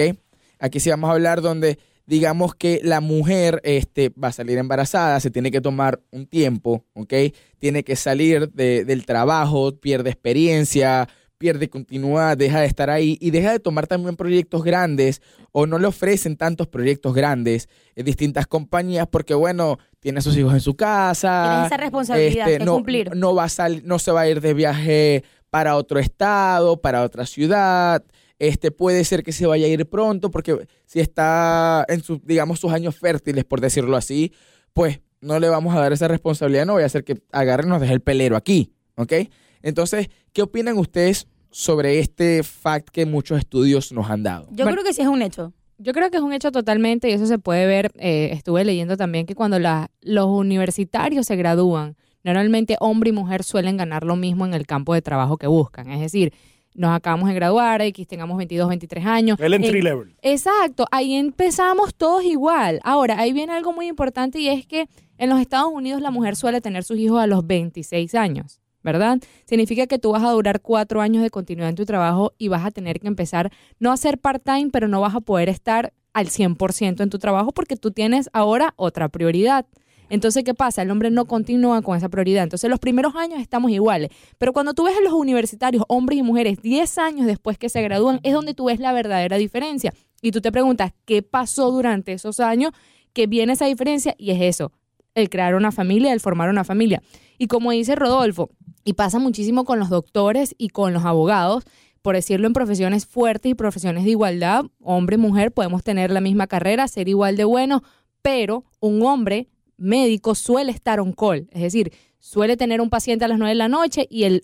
Aquí 0.60 0.80
sí 0.80 0.90
vamos 0.90 1.10
a 1.10 1.14
hablar 1.14 1.42
donde 1.42 1.78
digamos 2.12 2.56
que 2.56 2.82
la 2.84 3.00
mujer 3.00 3.62
este, 3.64 4.10
va 4.22 4.28
a 4.28 4.32
salir 4.34 4.58
embarazada, 4.58 5.22
se 5.22 5.32
tiene 5.32 5.50
que 5.50 5.62
tomar 5.62 6.02
un 6.12 6.28
tiempo, 6.28 6.84
¿ok? 6.94 7.14
Tiene 7.58 7.86
que 7.86 7.96
salir 7.96 8.52
del 8.52 9.06
trabajo, 9.06 9.72
pierde 9.80 10.10
experiencia, 10.10 11.08
pierde 11.38 11.70
continuidad, 11.70 12.36
deja 12.36 12.60
de 12.60 12.66
estar 12.66 12.90
ahí 12.90 13.18
y 13.22 13.32
deja 13.32 13.54
de 13.54 13.60
tomar 13.60 13.88
también 13.88 14.18
proyectos 14.18 14.62
grandes 14.62 15.22
o 15.54 15.66
no 15.66 15.80
le 15.80 15.88
ofrecen 15.88 16.36
tantos 16.36 16.68
proyectos 16.68 17.14
grandes 17.14 17.70
en 17.96 18.04
distintas 18.04 18.46
compañías 18.46 19.08
porque, 19.10 19.34
bueno, 19.34 19.80
tiene 20.02 20.20
a 20.20 20.22
sus 20.22 20.36
hijos 20.36 20.54
en 20.54 20.60
su 20.60 20.76
casa. 20.76 21.46
Tiene 21.50 21.68
esa 21.68 21.78
responsabilidad 21.78 22.52
este, 22.52 22.66
no, 22.66 22.74
cumplir. 22.74 23.16
No, 23.16 23.34
va 23.34 23.46
a 23.46 23.50
salir, 23.50 23.86
no 23.86 24.00
se 24.00 24.12
va 24.12 24.22
a 24.22 24.28
ir 24.28 24.42
de 24.42 24.54
viaje 24.54 25.24
para 25.50 25.78
otro 25.78 25.98
estado, 25.98 26.82
para 26.82 27.04
otra 27.04 27.26
ciudad 27.26 28.04
este 28.42 28.72
puede 28.72 29.04
ser 29.04 29.22
que 29.22 29.32
se 29.32 29.46
vaya 29.46 29.68
a 29.68 29.70
ir 29.70 29.88
pronto 29.88 30.32
porque 30.32 30.66
si 30.88 31.00
está 31.00 31.86
en 31.88 32.02
sus, 32.02 32.26
digamos, 32.26 32.60
sus 32.60 32.72
años 32.74 32.98
fértiles, 32.98 33.46
por 33.46 33.62
decirlo 33.62 33.96
así, 33.96 34.34
pues 34.74 35.00
no 35.22 35.40
le 35.40 35.48
vamos 35.48 35.76
a 35.76 35.80
dar 35.80 35.94
esa 35.94 36.08
responsabilidad, 36.08 36.66
no 36.66 36.74
voy 36.74 36.82
a 36.82 36.88
hacer 36.88 37.04
que 37.04 37.22
agarre 37.32 37.68
y 37.68 37.70
nos 37.70 37.80
deje 37.80 37.94
el 37.94 38.02
pelero 38.02 38.36
aquí, 38.36 38.74
¿ok? 38.96 39.14
Entonces, 39.62 40.10
¿qué 40.34 40.42
opinan 40.42 40.80
ustedes 40.80 41.28
sobre 41.52 42.00
este 42.00 42.42
fact 42.42 42.90
que 42.90 43.06
muchos 43.06 43.38
estudios 43.38 43.92
nos 43.92 44.10
han 44.10 44.24
dado? 44.24 44.48
Yo 44.50 44.66
creo 44.66 44.84
que 44.84 44.94
sí 44.94 45.04
es 45.04 45.08
un 45.08 45.22
hecho. 45.22 45.54
Yo 45.78 45.94
creo 45.94 46.10
que 46.10 46.18
es 46.18 46.24
un 46.24 46.34
hecho 46.34 46.52
totalmente 46.52 47.10
y 47.10 47.14
eso 47.14 47.28
se 47.28 47.38
puede 47.38 47.68
ver, 47.68 47.92
eh, 48.00 48.30
estuve 48.34 48.66
leyendo 48.66 48.98
también 48.98 49.28
que 49.28 49.36
cuando 49.36 49.60
los 49.60 50.26
universitarios 50.26 51.28
se 51.28 51.36
gradúan, 51.36 51.96
normalmente 52.24 52.76
hombre 52.80 53.12
y 53.12 53.14
mujer 53.14 53.44
suelen 53.44 53.78
ganar 53.78 54.04
lo 54.04 54.16
mismo 54.16 54.48
en 54.48 54.56
el 54.56 54.66
campo 54.66 54.96
de 54.96 55.04
trabajo 55.04 55.38
que 55.38 55.46
buscan. 55.46 55.92
Es 55.92 56.00
decir, 56.00 56.34
nos 56.74 56.96
acabamos 56.96 57.30
de 57.30 57.36
graduar, 57.36 57.82
X 57.82 58.08
tengamos 58.08 58.38
22, 58.38 58.70
23 58.70 59.06
años. 59.06 59.40
El 59.40 59.54
entry 59.54 59.80
eh, 59.80 59.84
level. 59.84 60.16
Exacto, 60.22 60.86
ahí 60.92 61.16
empezamos 61.16 61.94
todos 61.96 62.24
igual. 62.24 62.80
Ahora, 62.84 63.20
ahí 63.20 63.34
viene 63.34 63.54
algo 63.54 63.74
muy 63.74 63.88
importante 63.88 64.40
y 64.40 64.48
es 64.50 64.66
que 64.66 64.88
en 65.18 65.30
los 65.30 65.40
Estados 65.40 65.72
Unidos 65.72 66.02
la 66.02 66.12
mujer 66.12 66.36
suele 66.36 66.62
tener 66.62 66.84
sus 66.84 66.98
hijos 66.98 67.22
a 67.22 67.28
los 67.28 67.46
26 67.46 68.16
años. 68.16 68.62
¿verdad? 68.84 69.20
Significa 69.46 69.88
que 69.88 70.00
tú 70.00 70.12
vas 70.12 70.24
a 70.24 70.32
durar 70.32 70.62
cuatro 70.62 71.02
años 71.02 71.22
de 71.22 71.30
continuidad 71.30 71.70
en 71.70 71.76
tu 71.76 71.86
trabajo 71.86 72.34
y 72.38 72.48
vas 72.48 72.66
a 72.66 72.72
tener 72.72 73.00
que 73.00 73.08
empezar 73.08 73.52
no 73.80 73.92
a 73.92 73.98
ser 73.98 74.18
part-time, 74.18 74.70
pero 74.72 74.88
no 74.88 75.02
vas 75.02 75.16
a 75.16 75.22
poder 75.22 75.50
estar 75.50 75.94
al 76.14 76.28
100% 76.28 77.02
en 77.02 77.10
tu 77.10 77.20
trabajo 77.20 77.52
porque 77.52 77.76
tú 77.76 77.92
tienes 77.92 78.30
ahora 78.34 78.74
otra 78.78 79.10
prioridad. 79.10 79.66
Entonces, 80.12 80.44
¿qué 80.44 80.54
pasa? 80.54 80.82
El 80.82 80.92
hombre 80.92 81.10
no 81.10 81.26
continúa 81.26 81.82
con 81.82 81.98
esa 81.98 82.10
prioridad. 82.10 82.44
Entonces, 82.44 82.70
los 82.70 82.80
primeros 82.80 83.16
años 83.16 83.40
estamos 83.40 83.72
iguales. 83.72 84.10
Pero 84.38 84.52
cuando 84.52 84.74
tú 84.74 84.84
ves 84.84 84.98
a 84.98 85.02
los 85.02 85.14
universitarios, 85.14 85.86
hombres 85.88 86.20
y 86.20 86.22
mujeres, 86.22 86.62
10 86.62 86.98
años 86.98 87.28
después 87.28 87.58
que 87.58 87.70
se 87.70 87.82
gradúan, 87.82 88.20
es 88.24 88.34
donde 88.34 88.54
tú 88.54 88.66
ves 88.66 88.82
la 88.82 88.92
verdadera 88.92 89.38
diferencia. 89.38 89.94
Y 90.22 90.32
tú 90.32 90.42
te 90.42 90.52
preguntas, 90.52 90.92
¿qué 91.06 91.24
pasó 91.24 91.72
durante 91.72 92.12
esos 92.12 92.42
años 92.42 92.74
que 93.14 93.26
viene 93.26 93.54
esa 93.54 93.68
diferencia? 93.68 94.14
Y 94.18 94.32
es 94.32 94.42
eso, 94.42 94.74
el 95.16 95.30
crear 95.30 95.56
una 95.56 95.72
familia, 95.72 96.12
el 96.12 96.20
formar 96.20 96.50
una 96.50 96.66
familia. 96.66 97.02
Y 97.38 97.48
como 97.48 97.72
dice 97.72 97.96
Rodolfo, 97.96 98.50
y 98.84 98.94
pasa 98.94 99.18
muchísimo 99.18 99.64
con 99.64 99.80
los 99.80 99.88
doctores 99.88 100.56
y 100.58 100.70
con 100.70 100.92
los 100.92 101.06
abogados, 101.06 101.64
por 102.02 102.16
decirlo 102.16 102.48
en 102.48 102.54
profesiones 102.54 103.06
fuertes 103.06 103.50
y 103.50 103.56
profesiones 103.56 104.04
de 104.04 104.10
igualdad, 104.10 104.66
hombre 104.82 105.16
y 105.16 105.20
mujer 105.20 105.54
podemos 105.54 105.86
tener 105.86 106.12
la 106.12 106.20
misma 106.20 106.48
carrera, 106.48 106.90
ser 106.90 107.08
igual 107.08 107.38
de 107.38 107.46
buenos, 107.46 107.82
pero 108.22 108.66
un 108.82 109.04
hombre 109.04 109.48
médico 109.82 110.36
suele 110.36 110.72
estar 110.72 111.00
on 111.00 111.12
call, 111.12 111.50
es 111.52 111.62
decir, 111.62 111.92
suele 112.20 112.56
tener 112.56 112.82
un 112.82 112.90
paciente 112.90 113.26
a 113.26 113.28
las 113.28 113.40
9 113.40 113.50
de 113.50 113.56
la 113.56 113.68
noche 113.68 114.08
y 114.10 114.24
el 114.24 114.44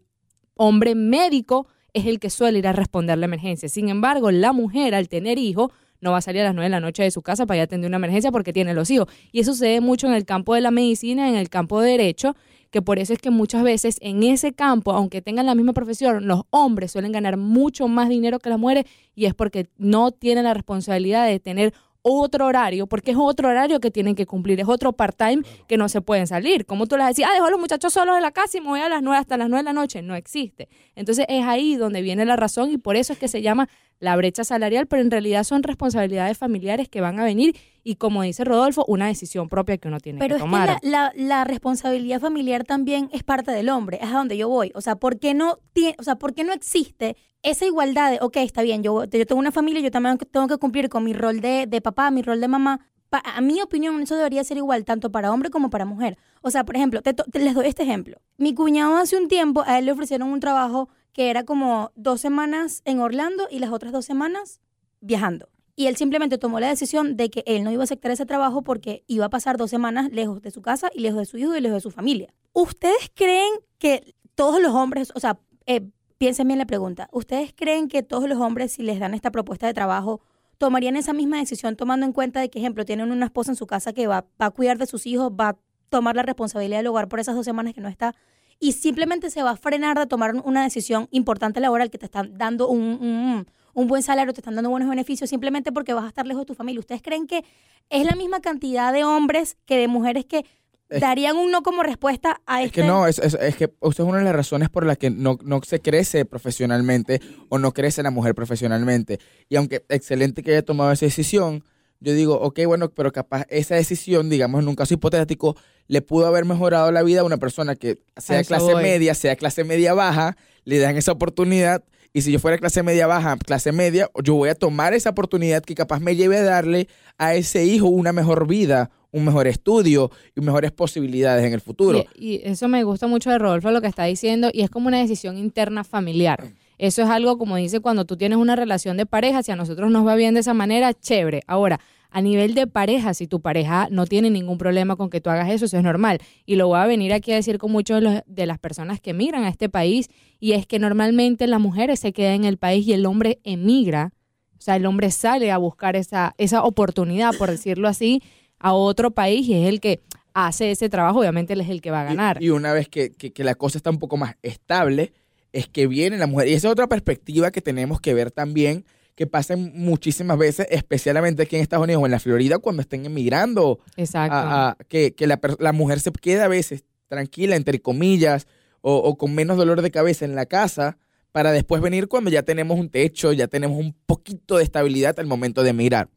hombre 0.55 0.95
médico 0.95 1.67
es 1.93 2.05
el 2.05 2.19
que 2.19 2.29
suele 2.29 2.59
ir 2.59 2.67
a 2.67 2.73
responder 2.73 3.17
la 3.17 3.25
emergencia. 3.25 3.69
Sin 3.69 3.89
embargo, 3.89 4.31
la 4.31 4.51
mujer 4.51 4.95
al 4.95 5.09
tener 5.09 5.37
hijos 5.37 5.71
no 6.01 6.11
va 6.11 6.17
a 6.17 6.21
salir 6.21 6.41
a 6.41 6.45
las 6.45 6.55
9 6.55 6.65
de 6.65 6.69
la 6.69 6.79
noche 6.79 7.03
de 7.03 7.11
su 7.11 7.21
casa 7.21 7.45
para 7.45 7.57
ir 7.57 7.61
a 7.61 7.63
atender 7.65 7.87
una 7.87 7.97
emergencia 7.97 8.31
porque 8.31 8.53
tiene 8.53 8.73
los 8.73 8.89
hijos. 8.89 9.07
Y 9.31 9.39
eso 9.39 9.53
sucede 9.53 9.81
mucho 9.81 10.07
en 10.07 10.13
el 10.13 10.25
campo 10.25 10.55
de 10.55 10.61
la 10.61 10.71
medicina, 10.71 11.29
en 11.29 11.35
el 11.35 11.49
campo 11.49 11.81
de 11.81 11.91
derecho, 11.91 12.35
que 12.69 12.81
por 12.81 12.99
eso 12.99 13.13
es 13.13 13.19
que 13.19 13.29
muchas 13.29 13.63
veces 13.63 13.97
en 14.01 14.23
ese 14.23 14.53
campo, 14.53 14.91
aunque 14.91 15.21
tengan 15.21 15.45
la 15.45 15.55
misma 15.55 15.73
profesión, 15.73 16.27
los 16.27 16.43
hombres 16.49 16.91
suelen 16.91 17.11
ganar 17.11 17.37
mucho 17.37 17.87
más 17.87 18.09
dinero 18.09 18.39
que 18.39 18.49
las 18.49 18.59
mujeres 18.59 18.85
y 19.15 19.25
es 19.25 19.33
porque 19.33 19.69
no 19.77 20.11
tienen 20.11 20.43
la 20.43 20.53
responsabilidad 20.53 21.27
de 21.27 21.39
tener 21.39 21.73
otro 22.07 22.45
horario, 22.45 22.87
porque 22.87 23.11
es 23.11 23.17
otro 23.19 23.49
horario 23.49 23.79
que 23.79 23.91
tienen 23.91 24.15
que 24.15 24.25
cumplir, 24.25 24.59
es 24.59 24.67
otro 24.67 24.93
part-time 24.93 25.43
que 25.67 25.77
no 25.77 25.89
se 25.89 26.01
pueden 26.01 26.27
salir. 26.27 26.65
Como 26.65 26.87
tú 26.87 26.97
les 26.97 27.07
decías, 27.07 27.29
ah, 27.31 27.33
dejo 27.33 27.45
a 27.45 27.51
los 27.51 27.59
muchachos 27.59 27.93
solos 27.93 28.15
en 28.15 28.21
la 28.21 28.31
casa 28.31 28.57
y 28.57 28.61
me 28.61 28.67
voy 28.67 28.79
a 28.79 28.89
las 28.89 29.01
nueve 29.01 29.19
hasta 29.19 29.37
las 29.37 29.49
nueve 29.49 29.63
de 29.63 29.65
la 29.65 29.73
noche. 29.73 30.01
No 30.01 30.15
existe. 30.15 30.69
Entonces 30.95 31.25
es 31.27 31.45
ahí 31.45 31.75
donde 31.75 32.01
viene 32.01 32.25
la 32.25 32.35
razón 32.35 32.71
y 32.71 32.77
por 32.77 32.95
eso 32.95 33.13
es 33.13 33.19
que 33.19 33.27
se 33.27 33.41
llama 33.41 33.69
la 33.99 34.15
brecha 34.15 34.43
salarial, 34.43 34.87
pero 34.87 35.01
en 35.01 35.09
realidad 35.11 35.43
son 35.43 35.63
responsabilidades 35.63 36.37
familiares 36.37 36.87
que 36.89 37.01
van 37.01 37.19
a 37.19 37.23
venir 37.23 37.55
y 37.83 37.95
como 37.95 38.21
dice 38.21 38.43
Rodolfo, 38.43 38.83
una 38.87 39.07
decisión 39.07 39.49
propia 39.49 39.77
que 39.77 39.87
uno 39.87 39.99
tiene 39.99 40.19
Pero 40.19 40.35
que 40.35 40.41
tomar. 40.41 40.69
es 40.69 40.75
que 40.81 40.87
la, 40.89 41.11
la, 41.15 41.23
la 41.25 41.43
responsabilidad 41.45 42.19
familiar 42.19 42.63
también 42.63 43.09
es 43.13 43.23
parte 43.23 43.51
del 43.51 43.69
hombre, 43.69 43.97
es 44.01 44.07
a 44.09 44.17
donde 44.17 44.37
yo 44.37 44.49
voy. 44.49 44.71
O 44.75 44.81
sea, 44.81 44.95
¿por 44.97 45.19
qué 45.19 45.33
no, 45.33 45.57
tiene, 45.73 45.95
o 45.99 46.03
sea, 46.03 46.15
¿por 46.17 46.33
qué 46.33 46.43
no 46.43 46.53
existe 46.53 47.15
esa 47.43 47.65
igualdad 47.65 48.11
de, 48.11 48.19
ok, 48.21 48.37
está 48.37 48.61
bien, 48.61 48.83
yo, 48.83 49.05
yo 49.05 49.25
tengo 49.25 49.39
una 49.39 49.51
familia, 49.51 49.81
yo 49.81 49.89
también 49.91 50.17
tengo 50.17 50.47
que 50.47 50.57
cumplir 50.57 50.89
con 50.89 51.03
mi 51.03 51.13
rol 51.13 51.39
de, 51.41 51.65
de 51.67 51.81
papá, 51.81 52.11
mi 52.11 52.21
rol 52.21 52.41
de 52.41 52.47
mamá? 52.47 52.81
Pa- 53.09 53.23
a 53.25 53.39
mi 53.39 53.61
opinión, 53.61 54.01
eso 54.01 54.17
debería 54.17 54.43
ser 54.43 54.57
igual 54.57 54.83
tanto 54.83 55.11
para 55.11 55.31
hombre 55.31 55.49
como 55.49 55.69
para 55.69 55.85
mujer. 55.85 56.17
O 56.41 56.51
sea, 56.51 56.65
por 56.65 56.75
ejemplo, 56.75 57.01
te 57.01 57.13
te- 57.13 57.39
les 57.39 57.53
doy 57.55 57.67
este 57.67 57.83
ejemplo. 57.83 58.17
Mi 58.37 58.53
cuñado 58.53 58.97
hace 58.97 59.15
un 59.17 59.29
tiempo, 59.29 59.63
a 59.65 59.79
él 59.79 59.85
le 59.85 59.93
ofrecieron 59.93 60.27
un 60.29 60.41
trabajo 60.41 60.89
que 61.17 61.31
era 61.31 61.45
como 61.45 61.91
dos 61.95 62.21
semanas 62.21 62.83
en 62.85 62.99
Orlando 62.99 63.47
y 63.49 63.57
las 63.57 63.71
otras 63.71 63.91
dos 63.91 64.05
semanas 64.05 64.61
viajando. 65.01 65.49
Y 65.75 65.87
él 65.87 65.95
simplemente 65.95 66.37
tomó 66.37 66.59
la 66.59 66.67
decisión 66.67 67.17
de 67.17 67.31
que 67.31 67.43
él 67.47 67.63
no 67.63 67.71
iba 67.71 67.81
a 67.81 67.85
aceptar 67.85 68.11
ese 68.11 68.27
trabajo 68.27 68.61
porque 68.61 69.03
iba 69.07 69.25
a 69.25 69.29
pasar 69.31 69.57
dos 69.57 69.71
semanas 69.71 70.11
lejos 70.11 70.43
de 70.43 70.51
su 70.51 70.61
casa 70.61 70.91
y 70.93 70.99
lejos 70.99 71.17
de 71.17 71.25
su 71.25 71.39
hijo 71.39 71.55
y 71.55 71.61
lejos 71.61 71.77
de 71.77 71.81
su 71.81 71.89
familia. 71.89 72.35
¿Ustedes 72.53 73.11
creen 73.15 73.51
que 73.79 74.13
todos 74.35 74.61
los 74.61 74.75
hombres, 74.75 75.11
o 75.15 75.19
sea, 75.19 75.39
eh, 75.65 75.89
piensen 76.19 76.45
bien 76.49 76.59
la 76.59 76.67
pregunta, 76.67 77.09
¿ustedes 77.11 77.51
creen 77.51 77.87
que 77.87 78.03
todos 78.03 78.29
los 78.29 78.37
hombres 78.37 78.73
si 78.73 78.83
les 78.83 78.99
dan 78.99 79.15
esta 79.15 79.31
propuesta 79.31 79.65
de 79.65 79.73
trabajo 79.73 80.21
tomarían 80.59 80.95
esa 80.97 81.13
misma 81.13 81.37
decisión 81.39 81.75
tomando 81.75 82.05
en 82.05 82.13
cuenta 82.13 82.41
de 82.41 82.51
que, 82.51 82.59
ejemplo, 82.59 82.85
tienen 82.85 83.11
una 83.11 83.25
esposa 83.25 83.51
en 83.51 83.55
su 83.55 83.65
casa 83.65 83.91
que 83.91 84.05
va, 84.05 84.27
va 84.39 84.45
a 84.45 84.51
cuidar 84.51 84.77
de 84.77 84.85
sus 84.85 85.07
hijos, 85.07 85.31
va 85.31 85.49
a 85.49 85.57
tomar 85.89 86.15
la 86.15 86.21
responsabilidad 86.21 86.77
del 86.77 86.87
hogar 86.87 87.07
por 87.07 87.19
esas 87.19 87.35
dos 87.35 87.45
semanas 87.45 87.73
que 87.73 87.81
no 87.81 87.87
está 87.87 88.13
y 88.59 88.71
simplemente 88.73 89.29
se 89.29 89.43
va 89.43 89.51
a 89.51 89.57
frenar 89.57 89.97
de 89.99 90.07
tomar 90.07 90.35
una 90.35 90.63
decisión 90.63 91.07
importante 91.11 91.59
laboral 91.59 91.89
que 91.89 91.97
te 91.97 92.05
están 92.05 92.37
dando 92.37 92.67
un, 92.69 92.81
un, 92.81 93.47
un 93.73 93.87
buen 93.87 94.01
salario, 94.03 94.33
te 94.33 94.41
están 94.41 94.55
dando 94.55 94.69
buenos 94.69 94.89
beneficios 94.89 95.29
simplemente 95.29 95.71
porque 95.71 95.93
vas 95.93 96.05
a 96.05 96.07
estar 96.07 96.25
lejos 96.25 96.41
de 96.41 96.47
tu 96.47 96.55
familia. 96.55 96.79
¿Ustedes 96.79 97.01
creen 97.01 97.27
que 97.27 97.43
es 97.89 98.05
la 98.05 98.15
misma 98.15 98.39
cantidad 98.41 98.91
de 98.93 99.03
hombres 99.03 99.57
que 99.65 99.77
de 99.77 99.87
mujeres 99.87 100.25
que 100.25 100.45
Es- 100.89 101.01
darían 101.01 101.37
un 101.37 101.51
no 101.51 101.61
como 101.63 101.83
respuesta 101.83 102.41
a 102.45 102.61
Es 102.61 102.67
este? 102.67 102.81
que 102.81 102.87
no, 102.87 103.05
es, 103.07 103.19
es- 103.19 103.35
es 103.35 103.55
que 103.55 103.73
usted 103.81 104.03
es 104.03 104.09
una 104.09 104.19
de 104.19 104.23
las 104.23 104.35
razones 104.35 104.69
por 104.69 104.85
las 104.85 104.97
que 104.97 105.09
no, 105.09 105.37
no 105.43 105.61
se 105.61 105.79
crece 105.81 106.25
profesionalmente 106.25 107.21
o 107.49 107.59
no 107.59 107.73
crece 107.73 108.01
la 108.03 108.09
mujer 108.11 108.33
profesionalmente. 108.33 109.19
Y 109.49 109.55
aunque 109.57 109.85
excelente 109.89 110.41
que 110.43 110.51
haya 110.51 110.65
tomado 110.65 110.91
esa 110.91 111.05
decisión, 111.05 111.63
yo 111.99 112.13
digo, 112.13 112.39
ok, 112.39 112.59
bueno, 112.65 112.89
pero 112.89 113.11
capaz 113.11 113.45
esa 113.49 113.75
decisión, 113.75 114.29
digamos, 114.29 114.61
en 114.61 114.67
un 114.67 114.75
caso 114.75 114.93
hipotético, 114.93 115.55
le 115.87 116.01
pudo 116.01 116.27
haber 116.27 116.45
mejorado 116.45 116.91
la 116.91 117.03
vida 117.03 117.21
a 117.21 117.23
una 117.23 117.37
persona 117.37 117.75
que 117.75 117.99
sea 118.17 118.39
eso 118.39 118.49
clase 118.49 118.73
voy. 118.73 118.83
media, 118.83 119.13
sea 119.13 119.35
clase 119.35 119.63
media 119.63 119.93
baja, 119.93 120.37
le 120.63 120.77
dan 120.79 120.97
esa 120.97 121.11
oportunidad. 121.11 121.83
Y 122.13 122.21
si 122.21 122.31
yo 122.31 122.39
fuera 122.39 122.57
clase 122.57 122.83
media 122.83 123.07
baja, 123.07 123.37
clase 123.37 123.71
media, 123.71 124.09
yo 124.23 124.35
voy 124.35 124.49
a 124.49 124.55
tomar 124.55 124.93
esa 124.93 125.11
oportunidad 125.11 125.63
que 125.63 125.75
capaz 125.75 125.99
me 125.99 126.15
lleve 126.15 126.37
a 126.37 126.43
darle 126.43 126.87
a 127.17 127.35
ese 127.35 127.65
hijo 127.65 127.87
una 127.87 128.13
mejor 128.13 128.47
vida, 128.47 128.91
un 129.11 129.25
mejor 129.25 129.47
estudio 129.47 130.11
y 130.35 130.41
mejores 130.41 130.71
posibilidades 130.71 131.45
en 131.45 131.53
el 131.53 131.61
futuro. 131.61 132.05
Y, 132.15 132.35
y 132.35 132.41
eso 132.43 132.67
me 132.67 132.83
gusta 132.83 133.07
mucho 133.07 133.29
de 133.29 133.37
Rodolfo 133.37 133.71
lo 133.71 133.81
que 133.81 133.87
está 133.87 134.05
diciendo 134.05 134.49
y 134.51 134.61
es 134.61 134.69
como 134.69 134.87
una 134.87 134.99
decisión 134.99 135.37
interna 135.37 135.83
familiar. 135.83 136.43
Eso 136.77 137.01
es 137.03 137.09
algo 137.09 137.37
como 137.37 137.55
dice 137.55 137.79
cuando 137.79 138.05
tú 138.05 138.17
tienes 138.17 138.37
una 138.37 138.55
relación 138.55 138.97
de 138.97 139.05
pareja, 139.05 139.41
si 139.43 139.51
a 139.51 139.55
nosotros 139.55 139.89
nos 139.91 140.05
va 140.05 140.15
bien 140.15 140.33
de 140.35 140.41
esa 140.41 140.53
manera, 140.53 140.93
chévere. 140.93 141.41
Ahora, 141.47 141.79
a 142.09 142.21
nivel 142.21 142.53
de 142.53 142.67
pareja, 142.67 143.13
si 143.13 143.27
tu 143.27 143.41
pareja 143.41 143.87
no 143.91 144.05
tiene 144.05 144.29
ningún 144.29 144.57
problema 144.57 144.95
con 144.95 145.09
que 145.09 145.19
tú 145.19 145.29
hagas 145.29 145.49
eso, 145.49 145.65
eso 145.65 145.77
es 145.77 145.83
normal. 145.83 146.19
Y 146.45 146.55
lo 146.55 146.67
voy 146.67 146.79
a 146.79 146.85
venir 146.85 147.13
aquí 147.13 147.31
a 147.31 147.35
decir 147.35 147.57
con 147.57 147.71
muchos 147.71 148.01
de, 148.01 148.23
de 148.25 148.45
las 148.45 148.59
personas 148.59 149.01
que 149.01 149.09
emigran 149.09 149.43
a 149.43 149.49
este 149.49 149.69
país 149.69 150.09
y 150.39 150.53
es 150.53 150.65
que 150.67 150.79
normalmente 150.79 151.47
las 151.47 151.59
mujeres 151.59 151.99
se 151.99 152.13
quedan 152.13 152.35
en 152.35 152.45
el 152.45 152.57
país 152.57 152.87
y 152.87 152.93
el 152.93 153.05
hombre 153.05 153.39
emigra. 153.43 154.13
O 154.57 154.61
sea, 154.61 154.75
el 154.77 154.85
hombre 154.85 155.11
sale 155.11 155.51
a 155.51 155.57
buscar 155.57 155.95
esa, 155.95 156.33
esa 156.37 156.63
oportunidad, 156.63 157.33
por 157.37 157.49
decirlo 157.51 157.87
así, 157.87 158.23
a 158.59 158.73
otro 158.73 159.11
país 159.11 159.47
y 159.47 159.53
es 159.55 159.67
el 159.67 159.79
que 159.81 159.99
hace 160.33 160.71
ese 160.71 160.89
trabajo, 160.89 161.19
obviamente 161.19 161.53
él 161.53 161.61
es 161.61 161.69
el 161.69 161.81
que 161.81 161.91
va 161.91 162.01
a 162.01 162.05
Y- 162.05 162.07
ganar. 162.15 162.41
Y, 162.41 162.49
una 162.51 162.71
vez 162.71 162.87
que, 162.87 163.11
que- 163.11 163.33
que 163.33 163.43
la 163.43 163.55
cosa 163.55 163.77
está 163.79 163.89
un 163.89 163.99
poco 163.99 164.17
más 164.17 164.35
estable, 164.43 165.11
es 165.53 165.67
que 165.67 165.87
viene 165.87 166.17
la 166.17 166.27
mujer. 166.27 166.47
Y 166.47 166.53
esa 166.53 166.67
es 166.67 166.71
otra 166.71 166.87
perspectiva 166.87 167.51
que 167.51 167.61
tenemos 167.61 167.99
que 168.01 168.13
ver 168.13 168.31
también, 168.31 168.85
que 169.15 169.25
pasa 169.27 169.55
muchísimas 169.57 170.37
veces, 170.37 170.67
especialmente 170.69 171.43
aquí 171.43 171.55
en 171.55 171.61
Estados 171.63 171.83
Unidos 171.85 172.03
o 172.03 172.05
en 172.05 172.11
la 172.11 172.19
Florida, 172.19 172.59
cuando 172.59 172.81
estén 172.81 173.05
emigrando, 173.05 173.79
Exacto. 173.95 174.35
a- 174.35 174.69
a- 174.69 174.77
que, 174.87 175.15
que 175.15 175.25
la, 175.25 175.39
mujer 175.73 175.99
se 175.99 176.11
queda 176.11 176.45
a 176.45 176.47
veces 176.49 176.83
tranquila, 177.07 177.55
entre 177.55 177.81
comillas, 177.81 178.45
o, 178.81 178.95
o 178.97 179.17
con 179.17 179.33
menos 179.33 179.57
dolor 179.57 179.81
de 179.81 179.89
cabeza 179.91 180.23
en 180.25 180.35
la 180.35 180.45
casa, 180.45 180.97
para 181.31 181.51
después 181.51 181.81
venir 181.81 182.07
cuando 182.07 182.29
ya 182.29 182.43
tenemos 182.43 182.79
un 182.79 182.89
techo, 182.89 183.33
ya 183.33 183.47
tenemos 183.47 183.77
un 183.79 183.95
poquito 184.05 184.57
de 184.57 184.63
estabilidad 184.63 185.19
al 185.19 185.25
momento 185.27 185.63
de 185.63 185.69
emigrar. 185.71 186.09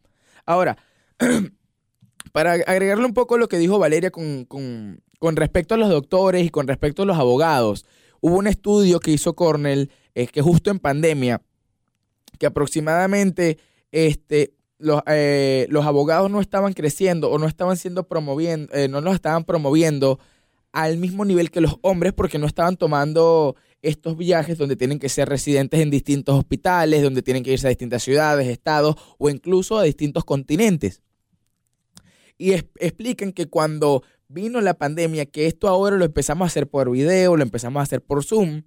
Ahora, 0.45 0.77
para 2.33 2.53
agregarle 2.53 3.05
un 3.05 3.15
poco 3.15 3.39
lo 3.39 3.49
que 3.49 3.59
dijo 3.59 3.79
Valeria 3.79 4.11
con, 4.11 4.45
con- 4.45 5.01
con 5.19 5.37
respecto 5.37 5.75
a 5.75 5.79
los 5.79 5.91
doctores 5.91 6.45
y 6.47 6.51
con 6.51 6.67
respecto 6.67 7.03
a 7.03 7.07
los 7.07 7.19
abogados, 7.19 7.85
hubo 8.21 8.37
un 8.37 8.47
estudio 8.47 9.01
que 9.01 9.11
hizo 9.11 9.35
Cornell, 9.35 9.91
que 10.15 10.43
justo 10.43 10.71
en 10.71 10.79
pandemia, 10.79 11.41
que 12.39 12.47
aproximadamente 12.47 13.59
este, 13.93 14.55
los, 14.79 15.03
eh, 15.07 15.67
los 15.71 15.87
abogados 15.87 16.31
no 16.31 16.41
estaban 16.41 16.73
creciendo 16.73 17.31
o 17.31 17.39
no 17.39 17.47
estaban 17.47 17.77
siendo 17.77 18.07
promoviendo, 18.09 18.73
eh, 18.75 18.89
no 18.89 19.01
los 19.01 19.15
estaban 19.15 19.45
promoviendo 19.45 20.19
al 20.73 20.99
mismo 20.99 21.25
nivel 21.25 21.51
que 21.51 21.61
los 21.61 21.77
hombres 21.83 22.13
porque 22.13 22.39
no 22.39 22.47
estaban 22.47 22.77
tomando 22.77 23.57
estos 23.83 24.17
viajes 24.17 24.59
donde 24.59 24.77
tienen 24.77 24.99
que 24.99 25.09
ser 25.09 25.29
residentes 25.29 25.81
en 25.81 25.91
distintos 25.91 26.39
hospitales, 26.39 27.03
donde 27.03 27.23
tienen 27.23 27.43
que 27.43 27.53
irse 27.53 27.67
a 27.67 27.71
distintas 27.71 28.03
ciudades, 28.03 28.47
estados 28.47 28.97
o 29.19 29.31
incluso 29.31 29.79
a 29.79 29.83
distintos 29.83 30.25
continentes. 30.25 31.03
Y 32.39 32.53
es- 32.53 32.67
explican 32.79 33.33
que 33.33 33.47
cuando 33.47 34.03
vino 34.31 34.61
la 34.61 34.75
pandemia, 34.75 35.27
que 35.27 35.47
esto 35.47 35.69
ahora 35.69 35.97
lo 35.97 36.05
empezamos 36.05 36.47
a 36.47 36.47
hacer 36.47 36.69
por 36.69 36.91
video, 36.91 37.37
lo 37.37 37.43
empezamos 37.43 37.81
a 37.81 37.83
hacer 37.83 38.01
por 38.01 38.25
Zoom, 38.25 38.63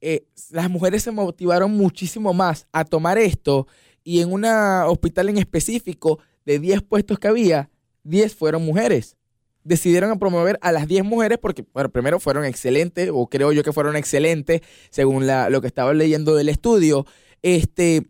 eh, 0.00 0.26
las 0.50 0.70
mujeres 0.70 1.02
se 1.02 1.10
motivaron 1.10 1.72
muchísimo 1.72 2.32
más 2.32 2.68
a 2.72 2.84
tomar 2.84 3.18
esto 3.18 3.66
y 4.04 4.20
en 4.20 4.32
un 4.32 4.44
hospital 4.44 5.28
en 5.28 5.38
específico, 5.38 6.20
de 6.44 6.58
10 6.58 6.82
puestos 6.82 7.18
que 7.18 7.28
había, 7.28 7.70
10 8.04 8.34
fueron 8.34 8.64
mujeres. 8.64 9.16
Decidieron 9.64 10.18
promover 10.18 10.58
a 10.62 10.72
las 10.72 10.88
10 10.88 11.04
mujeres 11.04 11.36
porque, 11.36 11.66
bueno, 11.74 11.90
primero 11.90 12.18
fueron 12.20 12.46
excelentes, 12.46 13.10
o 13.12 13.28
creo 13.28 13.52
yo 13.52 13.62
que 13.62 13.72
fueron 13.72 13.96
excelentes, 13.96 14.62
según 14.88 15.26
lo 15.26 15.60
que 15.60 15.66
estaba 15.66 15.92
leyendo 15.92 16.34
del 16.34 16.48
estudio. 16.48 17.04
Este, 17.42 18.06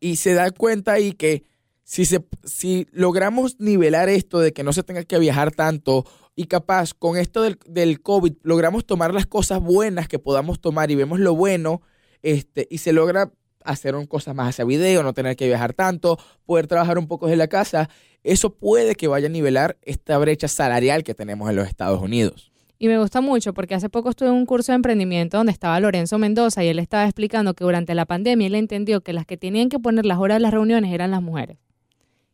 y 0.00 0.16
se 0.16 0.34
da 0.34 0.50
cuenta 0.50 0.94
ahí 0.94 1.12
que 1.12 1.44
si, 1.90 2.04
se, 2.04 2.24
si 2.44 2.86
logramos 2.92 3.58
nivelar 3.58 4.08
esto 4.08 4.38
de 4.38 4.52
que 4.52 4.62
no 4.62 4.72
se 4.72 4.84
tenga 4.84 5.02
que 5.02 5.18
viajar 5.18 5.50
tanto 5.50 6.06
y 6.36 6.44
capaz 6.44 6.94
con 6.94 7.16
esto 7.16 7.42
del, 7.42 8.00
COVID 8.00 8.32
logramos 8.44 8.86
tomar 8.86 9.12
las 9.12 9.26
cosas 9.26 9.58
buenas 9.58 10.06
que 10.06 10.20
podamos 10.20 10.60
tomar 10.60 10.92
y 10.92 10.94
vemos 10.94 11.18
lo 11.18 11.34
bueno 11.34 11.82
este, 12.22 12.68
y 12.70 12.78
se 12.78 12.92
logra 12.92 13.32
hacer 13.64 13.96
cosas 14.06 14.36
más 14.36 14.50
hacia 14.50 14.64
video, 14.64 15.02
no 15.02 15.14
tener 15.14 15.34
que 15.34 15.48
viajar 15.48 15.72
tanto, 15.72 16.16
poder 16.46 16.68
trabajar 16.68 16.96
un 16.96 17.08
poco 17.08 17.26
desde 17.26 17.38
la 17.38 17.48
casa, 17.48 17.90
eso 18.22 18.54
puede 18.54 18.94
que 18.94 19.08
vaya 19.08 19.26
a 19.26 19.30
nivelar 19.30 19.76
esta 19.82 20.16
brecha 20.18 20.46
salarial 20.46 21.02
que 21.02 21.16
tenemos 21.16 21.50
en 21.50 21.56
los 21.56 21.66
Estados 21.66 22.00
Unidos. 22.00 22.52
Y 22.78 22.86
me 22.86 23.00
gusta 23.00 23.20
mucho 23.20 23.52
porque 23.52 23.74
hace 23.74 23.88
poco 23.88 24.10
estuve 24.10 24.28
en 24.28 24.36
un 24.36 24.46
curso 24.46 24.70
de 24.70 24.76
emprendimiento 24.76 25.38
donde 25.38 25.50
estaba 25.50 25.80
Lorenzo 25.80 26.18
Mendoza 26.18 26.62
y 26.62 26.68
él 26.68 26.78
estaba 26.78 27.02
explicando 27.06 27.54
que 27.54 27.64
durante 27.64 27.96
la 27.96 28.06
pandemia 28.06 28.46
él 28.46 28.54
entendió 28.54 29.00
que 29.00 29.12
las 29.12 29.26
que 29.26 29.36
tenían 29.36 29.68
que 29.68 29.80
poner 29.80 30.06
las 30.06 30.18
horas 30.18 30.36
de 30.36 30.42
las 30.42 30.52
reuniones 30.52 30.94
eran 30.94 31.10
las 31.10 31.20
mujeres. 31.20 31.58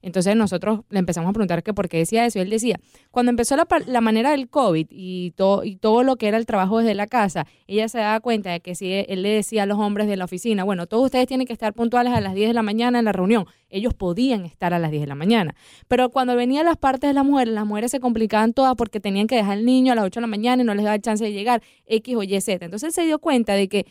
Entonces 0.03 0.37
nosotros 0.37 0.81
le 0.91 0.99
empezamos 1.01 1.31
a 1.31 1.33
preguntar 1.33 1.63
que 1.63 1.75
por 1.75 1.89
qué 1.89 1.97
decía 1.99 2.27
eso. 2.27 2.39
Y 2.39 2.43
él 2.43 2.51
decía, 2.51 2.79
cuando 3.11 3.31
empezó 3.31 3.57
la, 3.57 3.67
la 3.87 4.01
manera 4.01 4.31
del 4.31 4.49
COVID 4.49 4.87
y, 4.91 5.33
to- 5.33 5.65
y 5.65 5.77
todo 5.77 6.03
lo 6.05 6.17
que 6.17 6.29
era 6.29 6.37
el 6.39 6.47
trabajo 6.47 6.79
desde 6.79 6.95
la 6.95 7.07
casa, 7.07 7.47
ella 7.67 7.89
se 7.89 7.99
daba 7.99 8.21
cuenta 8.21 8.51
de 8.53 8.61
que 8.61 8.75
si 8.75 8.93
él 8.93 9.23
le 9.23 9.31
decía 9.31 9.65
a 9.65 9.67
los 9.67 9.79
hombres 9.79 10.07
de 10.07 10.17
la 10.17 10.25
oficina, 10.27 10.63
bueno, 10.65 10.87
todos 10.87 11.07
ustedes 11.07 11.27
tienen 11.27 11.47
que 11.47 11.53
estar 11.53 11.73
puntuales 11.73 12.13
a 12.13 12.21
las 12.21 12.35
10 12.35 12.49
de 12.51 12.55
la 12.55 12.63
mañana 12.63 12.99
en 13.01 13.05
la 13.07 13.13
reunión, 13.13 13.47
ellos 13.69 13.95
podían 13.95 14.45
estar 14.45 14.73
a 14.75 14.79
las 14.79 14.91
10 14.91 15.03
de 15.03 15.07
la 15.09 15.15
mañana. 15.17 15.55
Pero 15.89 16.11
cuando 16.11 16.37
venían 16.37 16.67
las 16.67 16.77
partes 16.77 17.09
de 17.11 17.15
las 17.15 17.25
mujeres, 17.25 17.53
las 17.55 17.67
mujeres 17.67 17.91
se 17.91 17.99
complicaban 17.99 18.53
todas 18.53 18.77
porque 18.77 19.01
tenían 19.01 19.27
que 19.27 19.35
dejar 19.37 19.55
al 19.55 19.65
niño 19.65 19.93
a 19.93 19.97
las 19.97 20.05
8 20.05 20.21
de 20.21 20.23
la 20.23 20.27
mañana 20.29 20.63
y 20.63 20.67
no 20.67 20.75
les 20.75 20.85
daba 20.85 20.99
chance 21.01 21.25
de 21.25 21.33
llegar, 21.33 21.63
X 21.87 22.15
o 22.17 22.23
Y, 22.23 22.41
Z. 22.41 22.65
Entonces 22.65 22.87
él 22.89 22.93
se 22.93 23.05
dio 23.07 23.19
cuenta 23.19 23.55
de 23.55 23.69
que 23.69 23.87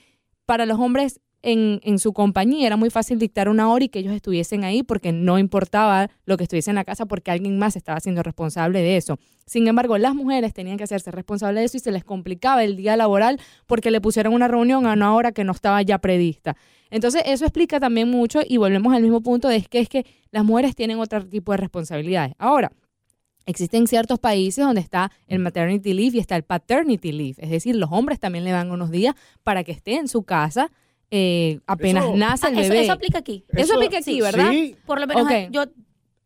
para 0.46 0.66
los 0.66 0.80
hombres 0.80 1.20
en, 1.46 2.00
su 2.00 2.12
compañía 2.12 2.66
era 2.66 2.76
muy 2.76 2.90
fácil 2.90 3.20
dictar 3.20 3.50
una 3.50 3.70
hora 3.70 3.86
y 3.86 3.90
que 3.90 4.00
ellos 4.00 4.14
estuviesen 4.14 4.64
ahí 4.64 4.82
porque 4.82 5.12
no 5.12 5.38
importaba 5.38 6.10
lo 6.26 6.38
que 6.38 6.44
estuviese 6.44 6.72
en 6.72 6.76
la 6.76 6.84
casa 6.84 7.06
porque 7.06 7.30
alguien 7.30 7.60
más 7.60 7.76
estaba 7.76 8.00
siendo 8.00 8.24
responsable 8.24 8.82
de 8.82 8.98
eso. 8.98 9.20
Sin 9.46 9.68
embargo, 9.68 10.00
las 10.00 10.16
mujeres 10.16 10.54
tenían 10.54 10.78
que 10.78 10.86
hacerse 10.86 11.12
responsables 11.12 11.62
de 11.62 11.66
eso 11.66 11.78
y 11.78 11.80
se 11.82 11.92
les 11.92 12.04
complicaba 12.04 12.64
el 12.64 12.76
día 12.76 12.98
laboral 12.98 13.40
porque 13.68 13.92
le 13.92 14.02
pusieron 14.02 14.34
una 14.34 14.48
reunión 14.48 14.88
a 14.88 14.94
una 14.94 15.14
hora 15.14 15.32
que 15.32 15.44
no 15.44 15.52
estaba 15.52 15.82
ya 15.84 16.00
prevista. 16.00 16.58
Entonces, 16.90 17.22
eso 17.26 17.46
explica 17.46 17.80
también 17.80 18.10
mucho 18.10 18.40
y 18.44 18.58
volvemos 18.58 18.94
al 18.96 19.04
mismo 19.04 19.22
punto 19.22 19.48
de 19.48 19.62
que 19.62 19.80
es 19.80 19.90
que 19.90 20.06
las 20.32 20.44
mujeres 20.44 20.76
tienen 20.76 21.00
otro 21.00 21.24
tipo 21.28 21.52
de 21.52 21.58
responsabilidades. 21.58 22.34
Ahora, 22.40 22.72
Existen 23.48 23.86
ciertos 23.86 24.18
países 24.18 24.66
donde 24.66 24.82
está 24.82 25.12
el 25.28 25.38
maternity 25.38 25.94
leave 25.94 26.18
y 26.18 26.20
está 26.20 26.36
el 26.36 26.42
paternity 26.42 27.12
leave. 27.12 27.36
Es 27.38 27.52
decir, 27.52 27.76
los 27.76 27.92
hombres 27.92 28.20
también 28.20 28.44
le 28.44 28.50
dan 28.50 28.72
unos 28.72 28.90
días 28.90 29.14
para 29.44 29.64
que 29.64 29.72
esté 29.72 29.98
en 29.98 30.08
su 30.08 30.24
casa 30.24 30.72
eh, 31.18 31.60
apenas 31.68 32.04
Eso- 32.06 32.16
nace 32.18 32.46
Ah, 32.48 32.50
el 32.50 32.60
eso, 32.60 32.70
bebé. 32.70 32.84
eso 32.84 32.92
aplica 32.94 33.20
aquí. 33.20 33.46
Eso 33.56 33.76
aplica 33.76 33.98
aquí, 33.98 34.04
sí, 34.04 34.22
¿verdad? 34.22 34.50
Sí, 34.52 34.76
Por 34.86 35.00
lo 35.00 35.08
menos 35.08 35.24
Ok. 35.26 35.32
yo 35.52 35.64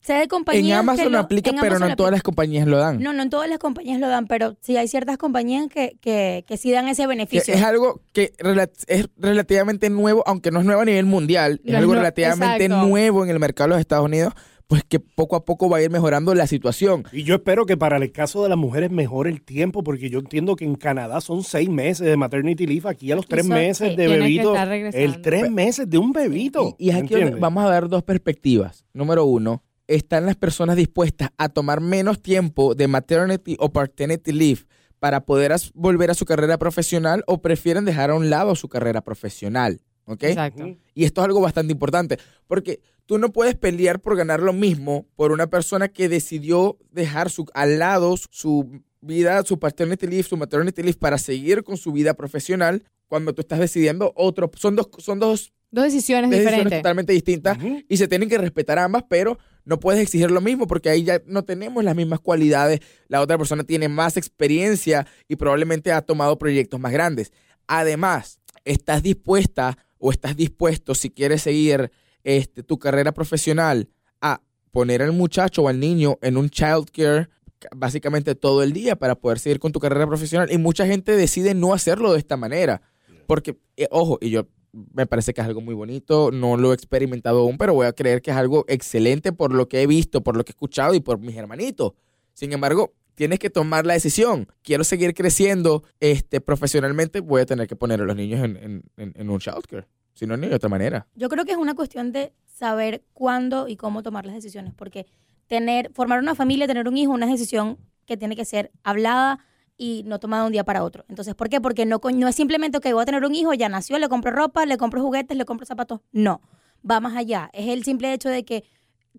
sé 0.02 0.14
de 0.14 0.28
compañías 0.28 0.64
En 0.64 0.68
que 0.86 0.92
Amazon 0.92 1.12
lo- 1.12 1.20
aplica, 1.20 1.50
en 1.50 1.56
pero 1.58 1.68
Amazon 1.76 1.80
no 1.82 1.92
en 1.92 1.96
todas 1.98 2.08
aplica. 2.10 2.16
las 2.16 2.24
compañías 2.24 2.68
lo 2.68 2.78
dan. 2.78 3.00
No, 3.04 3.12
no 3.14 3.22
en 3.22 3.30
todas 3.30 3.50
las 3.50 3.60
compañías 3.60 4.00
lo 4.00 4.08
dan, 4.08 4.28
pero 4.28 4.56
sí 4.62 4.78
hay 4.78 4.88
ciertas 4.88 5.18
compañías 5.18 5.68
que, 5.68 5.98
que, 6.02 6.46
que 6.48 6.58
sí 6.58 6.72
dan 6.72 6.88
ese 6.88 7.04
Que 7.04 7.08
beneficio. 7.08 7.54
es 7.54 7.62
algo 7.62 8.02
que 8.14 8.32
rela- 8.40 8.72
es 8.88 9.08
relativamente 9.18 9.90
nuevo, 9.90 10.24
aunque 10.26 10.52
no 10.52 10.60
es 10.60 10.66
nuevo 10.66 10.82
a 10.82 10.86
nivel 10.86 11.06
mundial, 11.06 11.60
es 11.64 11.66
No 11.66 11.72
es 11.74 11.78
algo 11.80 11.94
nue- 11.94 11.98
relativamente 11.98 12.66
exacto. 12.66 12.88
nuevo 12.88 13.24
en 13.26 13.30
el 13.30 13.40
mercado 13.40 13.68
de 13.68 13.74
los 13.76 13.80
Estados 13.82 14.06
Unidos, 14.06 14.34
pues 14.70 14.84
que 14.88 15.00
poco 15.00 15.36
a 15.36 15.44
poco 15.46 15.68
va 15.68 15.78
a 15.78 15.82
ir 15.82 15.90
mejorando 15.90 16.36
la 16.36 16.46
situación. 16.46 17.04
Y 17.12 17.24
yo 17.24 17.34
espero 17.34 17.66
que 17.66 17.76
para 17.76 17.98
el 17.98 18.12
caso 18.12 18.44
de 18.44 18.50
las 18.50 18.58
mujeres 18.58 18.92
mejore 18.92 19.32
el 19.32 19.42
tiempo, 19.42 19.84
porque 19.84 20.12
yo 20.12 20.20
entiendo 20.20 20.56
que 20.56 20.64
en 20.64 20.76
Canadá 20.76 21.22
son 21.22 21.44
seis 21.44 21.68
meses 21.70 22.06
de 22.06 22.16
maternity 22.16 22.68
leave, 22.68 22.88
aquí 22.88 23.12
a 23.12 23.16
los 23.16 23.26
tres 23.28 23.46
Eso, 23.46 23.54
meses 23.56 23.98
de 23.98 24.08
bebito, 24.08 24.54
el 24.94 25.22
tres 25.22 25.50
meses 25.50 25.90
de 25.90 25.98
un 25.98 26.12
bebito. 26.12 26.76
Y, 26.78 26.86
y 26.86 26.90
es 26.92 26.98
aquí 26.98 27.16
vamos 27.40 27.66
a 27.66 27.68
dar 27.70 27.90
dos 27.90 28.04
perspectivas. 28.04 28.86
Número 28.94 29.26
uno, 29.26 29.64
¿están 29.88 30.28
las 30.28 30.36
personas 30.36 30.76
dispuestas 30.76 31.30
a 31.40 31.50
tomar 31.50 31.82
menos 31.82 32.22
tiempo 32.22 32.76
de 32.76 32.88
maternity 32.88 33.56
o 33.60 33.72
paternity 33.74 34.32
leave 34.32 34.62
para 35.00 35.22
poder 35.26 35.52
as- 35.52 35.72
volver 35.74 36.12
a 36.12 36.14
su 36.14 36.26
carrera 36.26 36.60
profesional 36.60 37.24
o 37.26 37.42
prefieren 37.42 37.86
dejar 37.86 38.12
a 38.12 38.16
un 38.16 38.30
lado 38.30 38.54
su 38.54 38.70
carrera 38.70 39.02
profesional? 39.02 39.82
¿Ok? 40.06 40.26
Exacto. 40.26 40.76
Y 40.94 41.06
esto 41.06 41.22
es 41.22 41.26
algo 41.26 41.42
bastante 41.42 41.72
importante, 41.72 42.18
porque 42.46 42.82
tú 43.10 43.18
no 43.18 43.34
puedes 43.34 43.56
pelear 43.56 44.00
por 44.00 44.16
ganar 44.16 44.40
lo 44.40 44.54
mismo 44.54 45.08
por 45.16 45.32
una 45.32 45.48
persona 45.48 45.88
que 45.88 46.08
decidió 46.08 46.78
dejar 46.92 47.32
su, 47.32 47.48
al 47.56 47.80
lado 47.80 48.16
su 48.30 48.84
vida, 49.02 49.42
su 49.46 49.58
paternity 49.58 50.06
leave, 50.06 50.22
su 50.22 50.38
maternity 50.38 50.84
leave 50.84 51.00
para 51.00 51.18
seguir 51.18 51.64
con 51.64 51.76
su 51.76 51.92
vida 51.92 52.14
profesional 52.14 52.84
cuando 53.08 53.34
tú 53.34 53.42
estás 53.42 53.58
decidiendo 53.58 54.14
otro. 54.16 54.52
Son 54.56 54.76
dos, 54.76 54.90
son 55.00 55.18
dos 55.18 55.52
Dos 55.72 55.86
decisiones 55.86 56.30
decisiones 56.30 56.58
diferentes. 56.58 56.80
totalmente 56.82 57.14
distintas 57.14 57.58
y 57.88 57.98
se 57.98 58.08
tienen 58.08 58.30
que 58.30 58.38
respetar 58.38 58.78
ambas, 58.78 59.04
pero 59.10 59.40
no 59.66 59.80
puedes 59.80 60.02
exigir 60.02 60.30
lo 60.30 60.42
mismo 60.42 60.68
porque 60.68 60.90
ahí 60.90 61.04
ya 61.04 61.20
no 61.26 61.44
tenemos 61.44 61.84
las 61.84 61.96
mismas 61.96 62.20
cualidades. 62.20 62.80
La 63.08 63.22
otra 63.22 63.40
persona 63.40 63.64
tiene 63.64 63.88
más 63.88 64.18
experiencia 64.18 65.08
y 65.28 65.36
probablemente 65.36 65.92
ha 65.92 66.04
tomado 66.04 66.38
proyectos 66.38 66.80
más 66.80 66.92
grandes. 66.92 67.32
Además, 67.66 68.40
estás 68.66 69.02
dispuesta 69.02 69.80
o 69.98 70.12
estás 70.12 70.36
dispuesto, 70.36 70.94
si 70.94 71.10
quieres 71.10 71.42
seguir 71.42 71.92
este, 72.24 72.64
tu 72.64 72.78
carrera 72.80 73.12
profesional, 73.14 73.90
a 74.22 74.42
poner 74.72 75.02
al 75.02 75.14
muchacho 75.14 75.64
o 75.64 75.68
al 75.68 75.80
niño 75.80 76.18
en 76.22 76.38
un 76.38 76.50
child 76.50 76.90
care 76.92 77.30
básicamente 77.76 78.36
todo 78.36 78.64
el 78.64 78.72
día 78.72 78.96
para 78.96 79.16
poder 79.16 79.40
seguir 79.40 79.60
con 79.60 79.72
tu 79.72 79.80
carrera 79.80 80.08
profesional. 80.08 80.52
Y 80.52 80.58
mucha 80.58 80.86
gente 80.86 81.16
decide 81.16 81.54
no 81.54 81.74
hacerlo 81.74 82.14
de 82.14 82.20
esta 82.20 82.38
manera. 82.38 82.82
Porque, 83.28 83.58
eh, 83.78 83.88
ojo, 83.92 84.18
y 84.22 84.30
yo 84.30 84.48
me 84.94 85.06
parece 85.08 85.34
que 85.34 85.42
es 85.42 85.48
algo 85.48 85.62
muy 85.62 85.74
bonito, 85.74 86.32
no 86.32 86.56
lo 86.56 86.72
he 86.72 86.76
experimentado 86.76 87.40
aún, 87.40 87.58
pero 87.58 87.74
voy 87.74 87.88
a 87.88 87.94
creer 87.94 88.22
que 88.22 88.32
es 88.32 88.38
algo 88.38 88.66
excelente 88.68 89.34
por 89.34 89.54
lo 89.54 89.68
que 89.68 89.82
he 89.82 89.88
visto, 89.88 90.22
por 90.22 90.38
lo 90.38 90.44
que 90.46 90.52
he 90.52 90.54
escuchado 90.54 90.94
y 90.94 91.00
por 91.00 91.20
mis 91.20 91.36
hermanitos. 91.36 91.94
Sin 92.34 92.54
embargo, 92.54 92.94
tienes 93.16 93.40
que 93.40 93.50
tomar 93.50 93.86
la 93.86 93.94
decisión. 93.96 94.48
Quiero 94.62 94.84
seguir 94.84 95.14
creciendo 95.14 95.84
este, 96.00 96.40
profesionalmente, 96.40 97.20
voy 97.20 97.42
a 97.42 97.46
tener 97.46 97.68
que 97.68 97.76
poner 97.76 98.00
a 98.00 98.06
los 98.06 98.16
niños 98.16 98.44
en, 98.46 98.56
en, 98.58 98.84
en- 98.98 99.14
en 99.16 99.30
un 99.30 99.40
childcare. 99.40 99.88
Si 100.20 100.28
no, 100.28 100.36
ni 100.36 100.50
de 100.50 100.56
otra 100.56 100.68
manera. 100.68 101.08
Yo 101.16 101.30
creo 101.30 101.46
que 101.46 101.54
es 101.54 101.58
una 101.58 101.76
cuestión 101.76 102.12
de 102.12 102.34
saber 102.46 103.06
cuándo 103.14 103.70
y 103.70 103.78
cómo 103.78 104.04
tomar 104.04 104.26
las 104.26 104.36
decisiones, 104.36 104.74
porque 104.74 105.06
tener, 105.48 105.94
formar 105.94 106.20
una 106.20 106.36
familia, 106.36 106.68
tener 106.68 106.90
un 106.90 106.98
hijo, 106.98 107.14
una 107.14 107.26
decisión 107.26 107.78
que 108.06 108.18
tiene 108.18 108.36
que 108.36 108.44
ser 108.44 108.70
hablada 108.84 109.40
y 109.78 110.04
no 110.06 110.20
tomada 110.20 110.44
de 110.44 110.48
un 110.48 110.52
día 110.52 110.66
para 110.66 110.84
otro. 110.84 111.06
Entonces, 111.08 111.36
¿por 111.36 111.48
qué? 111.48 111.62
Porque 111.62 111.86
no, 111.86 112.02
no 112.04 112.28
es 112.28 112.36
simplemente 112.36 112.82
que 112.82 112.92
voy 112.92 113.04
a 113.04 113.06
tener 113.06 113.24
un 113.24 113.34
hijo, 113.34 113.54
ya 113.54 113.70
nació, 113.70 113.98
le 113.98 114.10
compro 114.10 114.32
ropa, 114.32 114.66
le 114.66 114.76
compro 114.76 115.02
juguetes, 115.02 115.38
le 115.38 115.46
compro 115.46 115.66
zapatos. 115.66 116.02
No, 116.12 116.42
va 116.84 117.00
más 117.00 117.16
allá. 117.16 117.50
Es 117.54 117.70
el 117.70 117.86
simple 117.86 118.12
hecho 118.12 118.28
de 118.28 118.44
que 118.44 118.66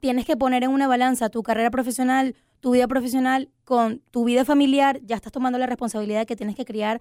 tienes 0.01 0.27
que 0.27 0.37
poner 0.37 0.65
en 0.65 0.71
una 0.71 0.87
balanza 0.87 1.31
tu 1.31 1.43
carrera 1.43 1.71
profesional, 1.71 2.37
tu 2.61 2.73
vida 2.73 2.87
profesional 2.89 3.49
con 3.65 4.01
tu 4.11 4.25
vida 4.25 4.45
familiar, 4.45 5.01
ya 5.03 5.17
estás 5.17 5.33
tomando 5.33 5.59
la 5.59 5.65
responsabilidad 5.65 6.19
de 6.19 6.27
que 6.27 6.37
tienes 6.37 6.57
que 6.57 6.67
criar 6.67 7.01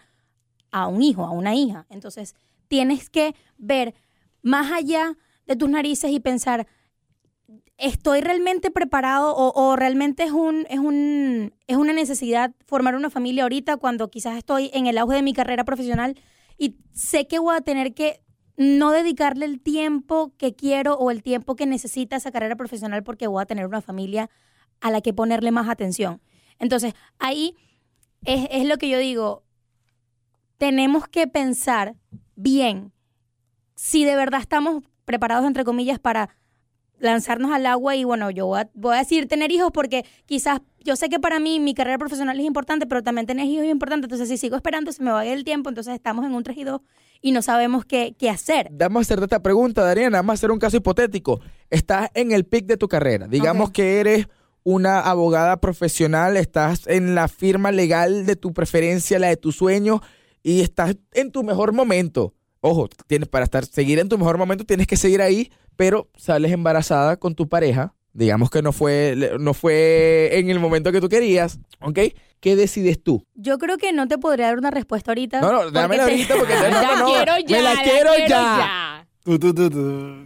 a 0.72 0.88
un 0.88 1.04
hijo, 1.04 1.26
a 1.26 1.32
una 1.32 1.54
hija. 1.54 1.86
Entonces, 1.90 2.34
tienes 2.70 3.10
que 3.10 3.36
ver 3.58 3.94
más 4.42 4.72
allá 4.72 5.18
de 5.46 5.58
tus 5.58 5.70
narices 5.70 6.12
y 6.12 6.22
pensar, 6.22 6.68
¿estoy 7.78 8.22
realmente 8.22 8.72
preparado 8.72 9.36
o, 9.36 9.76
realmente 9.76 10.24
es, 10.24 10.32
un, 10.32 10.66
es, 10.70 10.80
un, 10.80 11.54
es 11.68 11.76
una 11.76 11.92
necesidad 11.92 12.54
formar 12.66 12.96
una 12.96 13.10
familia 13.10 13.44
ahorita 13.44 13.78
cuando 13.78 14.10
quizás 14.10 14.38
estoy 14.38 14.70
en 14.74 14.88
el 14.88 14.98
auge 14.98 15.16
de 15.16 15.24
mi 15.24 15.34
carrera 15.34 15.66
profesional 15.66 16.16
y 16.58 16.78
sé 16.94 17.28
que 17.28 17.40
voy 17.40 17.56
a 17.56 17.62
tener 17.62 17.94
que 17.94 18.22
no 18.58 18.92
dedicarle 18.92 19.46
el 19.46 19.62
tiempo 19.62 20.34
que 20.38 20.54
quiero 20.54 20.96
o 20.96 21.12
el 21.12 21.24
tiempo 21.24 21.56
que 21.56 21.66
necesita 21.66 22.18
esa 22.18 22.32
carrera 22.32 22.56
profesional 22.56 23.04
porque 23.04 23.28
voy 23.28 23.42
a 23.42 23.46
tener 23.46 23.66
una 23.66 23.82
familia 23.82 24.30
a 24.82 24.92
la 24.92 25.02
que 25.02 25.14
ponerle 25.14 25.52
más 25.52 25.70
atención. 25.70 26.22
Entonces, 26.60 26.94
ahí 27.18 27.56
es, 28.26 28.48
es 28.52 28.68
lo 28.68 28.78
que 28.78 28.90
yo 28.90 29.00
digo, 29.00 29.44
tenemos 30.60 31.08
que 31.08 31.26
pensar 31.26 31.96
bien 32.36 32.92
si 33.74 34.06
de 34.06 34.16
verdad 34.16 34.42
estamos 34.42 34.84
preparados, 35.06 35.48
entre 35.48 35.64
comillas, 35.64 35.98
para 36.00 36.30
lanzarnos 37.00 37.52
al 37.52 37.66
agua 37.66 37.96
y 37.96 38.04
bueno, 38.04 38.30
yo 38.30 38.46
voy 38.46 38.60
a, 38.60 38.70
voy 38.74 38.96
a 38.96 39.00
decir 39.00 39.28
tener 39.28 39.52
hijos 39.52 39.72
porque 39.74 40.06
quizás 40.26 40.60
yo 40.84 40.98
sé 40.98 41.08
que 41.08 41.18
para 41.18 41.40
mí 41.40 41.62
mi 41.62 41.74
carrera 41.74 41.98
profesional 41.98 42.38
es 42.38 42.46
importante, 42.46 42.86
pero 42.86 43.02
también 43.02 43.26
tener 43.26 43.48
hijos 43.48 43.64
es 43.64 43.72
importante, 43.72 44.06
entonces 44.06 44.28
si 44.28 44.38
sigo 44.38 44.58
esperando 44.58 44.92
se 44.92 45.02
me 45.02 45.12
va 45.12 45.22
a 45.22 45.26
ir 45.26 45.32
el 45.32 45.46
tiempo, 45.46 45.70
entonces 45.70 45.96
estamos 45.96 46.26
en 46.26 46.34
un 46.36 46.44
3 46.44 46.58
y 46.58 46.64
2 46.66 46.82
y 47.22 47.32
no 47.32 47.42
sabemos 47.42 47.86
qué, 47.86 48.16
qué 48.20 48.30
hacer. 48.30 48.70
Vamos 48.72 49.00
a 49.00 49.02
hacerte 49.02 49.26
esta 49.26 49.42
pregunta, 49.42 49.84
Dariana. 49.84 50.20
Vamos 50.20 50.32
a 50.32 50.36
hacer 50.36 50.52
un 50.52 50.60
caso 50.60 50.78
hipotético. 50.78 51.42
Estás 51.70 52.10
en 52.14 52.32
el 52.32 52.46
pic 52.46 52.66
de 52.66 52.78
tu 52.78 52.88
carrera. 52.88 53.28
Digamos 53.28 53.72
que 53.72 54.00
eres 54.00 54.28
una 54.64 55.00
abogada 55.00 55.60
profesional, 55.60 56.38
estás 56.38 56.86
en 56.88 57.16
la 57.16 57.28
firma 57.28 57.72
legal 57.72 58.26
de 58.26 58.36
tu 58.36 58.54
preferencia, 58.54 59.20
la 59.20 59.28
de 59.28 59.38
tu 59.38 59.52
sueño, 59.52 60.02
y 60.44 60.62
estás 60.62 60.96
en 61.14 61.32
tu 61.32 61.44
mejor 61.44 61.74
momento. 61.74 62.34
Ojo, 62.62 62.90
tienes 63.08 63.30
para 63.30 63.46
estar 63.46 63.66
seguir 63.66 64.00
en 64.00 64.10
tu 64.10 64.18
mejor 64.18 64.38
momento 64.38 64.66
tienes 64.66 64.86
que 64.88 64.98
seguir 64.98 65.22
ahí, 65.22 65.52
pero 65.76 66.10
sales 66.18 66.52
embarazada 66.52 67.18
con 67.18 67.36
tu 67.36 67.48
pareja. 67.48 67.94
Digamos 68.12 68.50
que 68.50 68.62
no 68.62 68.72
fue, 68.74 69.16
no 69.40 69.54
fue 69.54 70.32
en 70.34 70.50
el 70.50 70.60
momento 70.60 70.92
que 70.92 71.00
tú 71.00 71.08
querías, 71.10 71.60
¿ok? 71.80 72.00
¿Qué 72.40 72.56
decides 72.56 73.02
tú? 73.02 73.24
Yo 73.36 73.58
creo 73.60 73.78
que 73.78 73.94
no 73.94 74.08
te 74.08 74.18
podría 74.18 74.48
dar 74.48 74.58
una 74.58 74.72
respuesta 74.72 75.12
ahorita. 75.12 75.40
No, 75.42 75.52
no, 75.52 75.72
dámela 75.72 76.06
te- 76.06 76.12
ahorita 76.12 76.36
porque 76.38 76.54
no, 76.56 76.62
no, 76.70 76.82
La 76.82 76.96
no, 77.00 77.06
quiero 77.06 77.34
me 77.36 77.44
ya, 77.46 77.62
la 77.62 77.74
la 77.76 77.82
quiero 77.84 78.10
quiero 78.16 78.28
ya. 78.30 79.08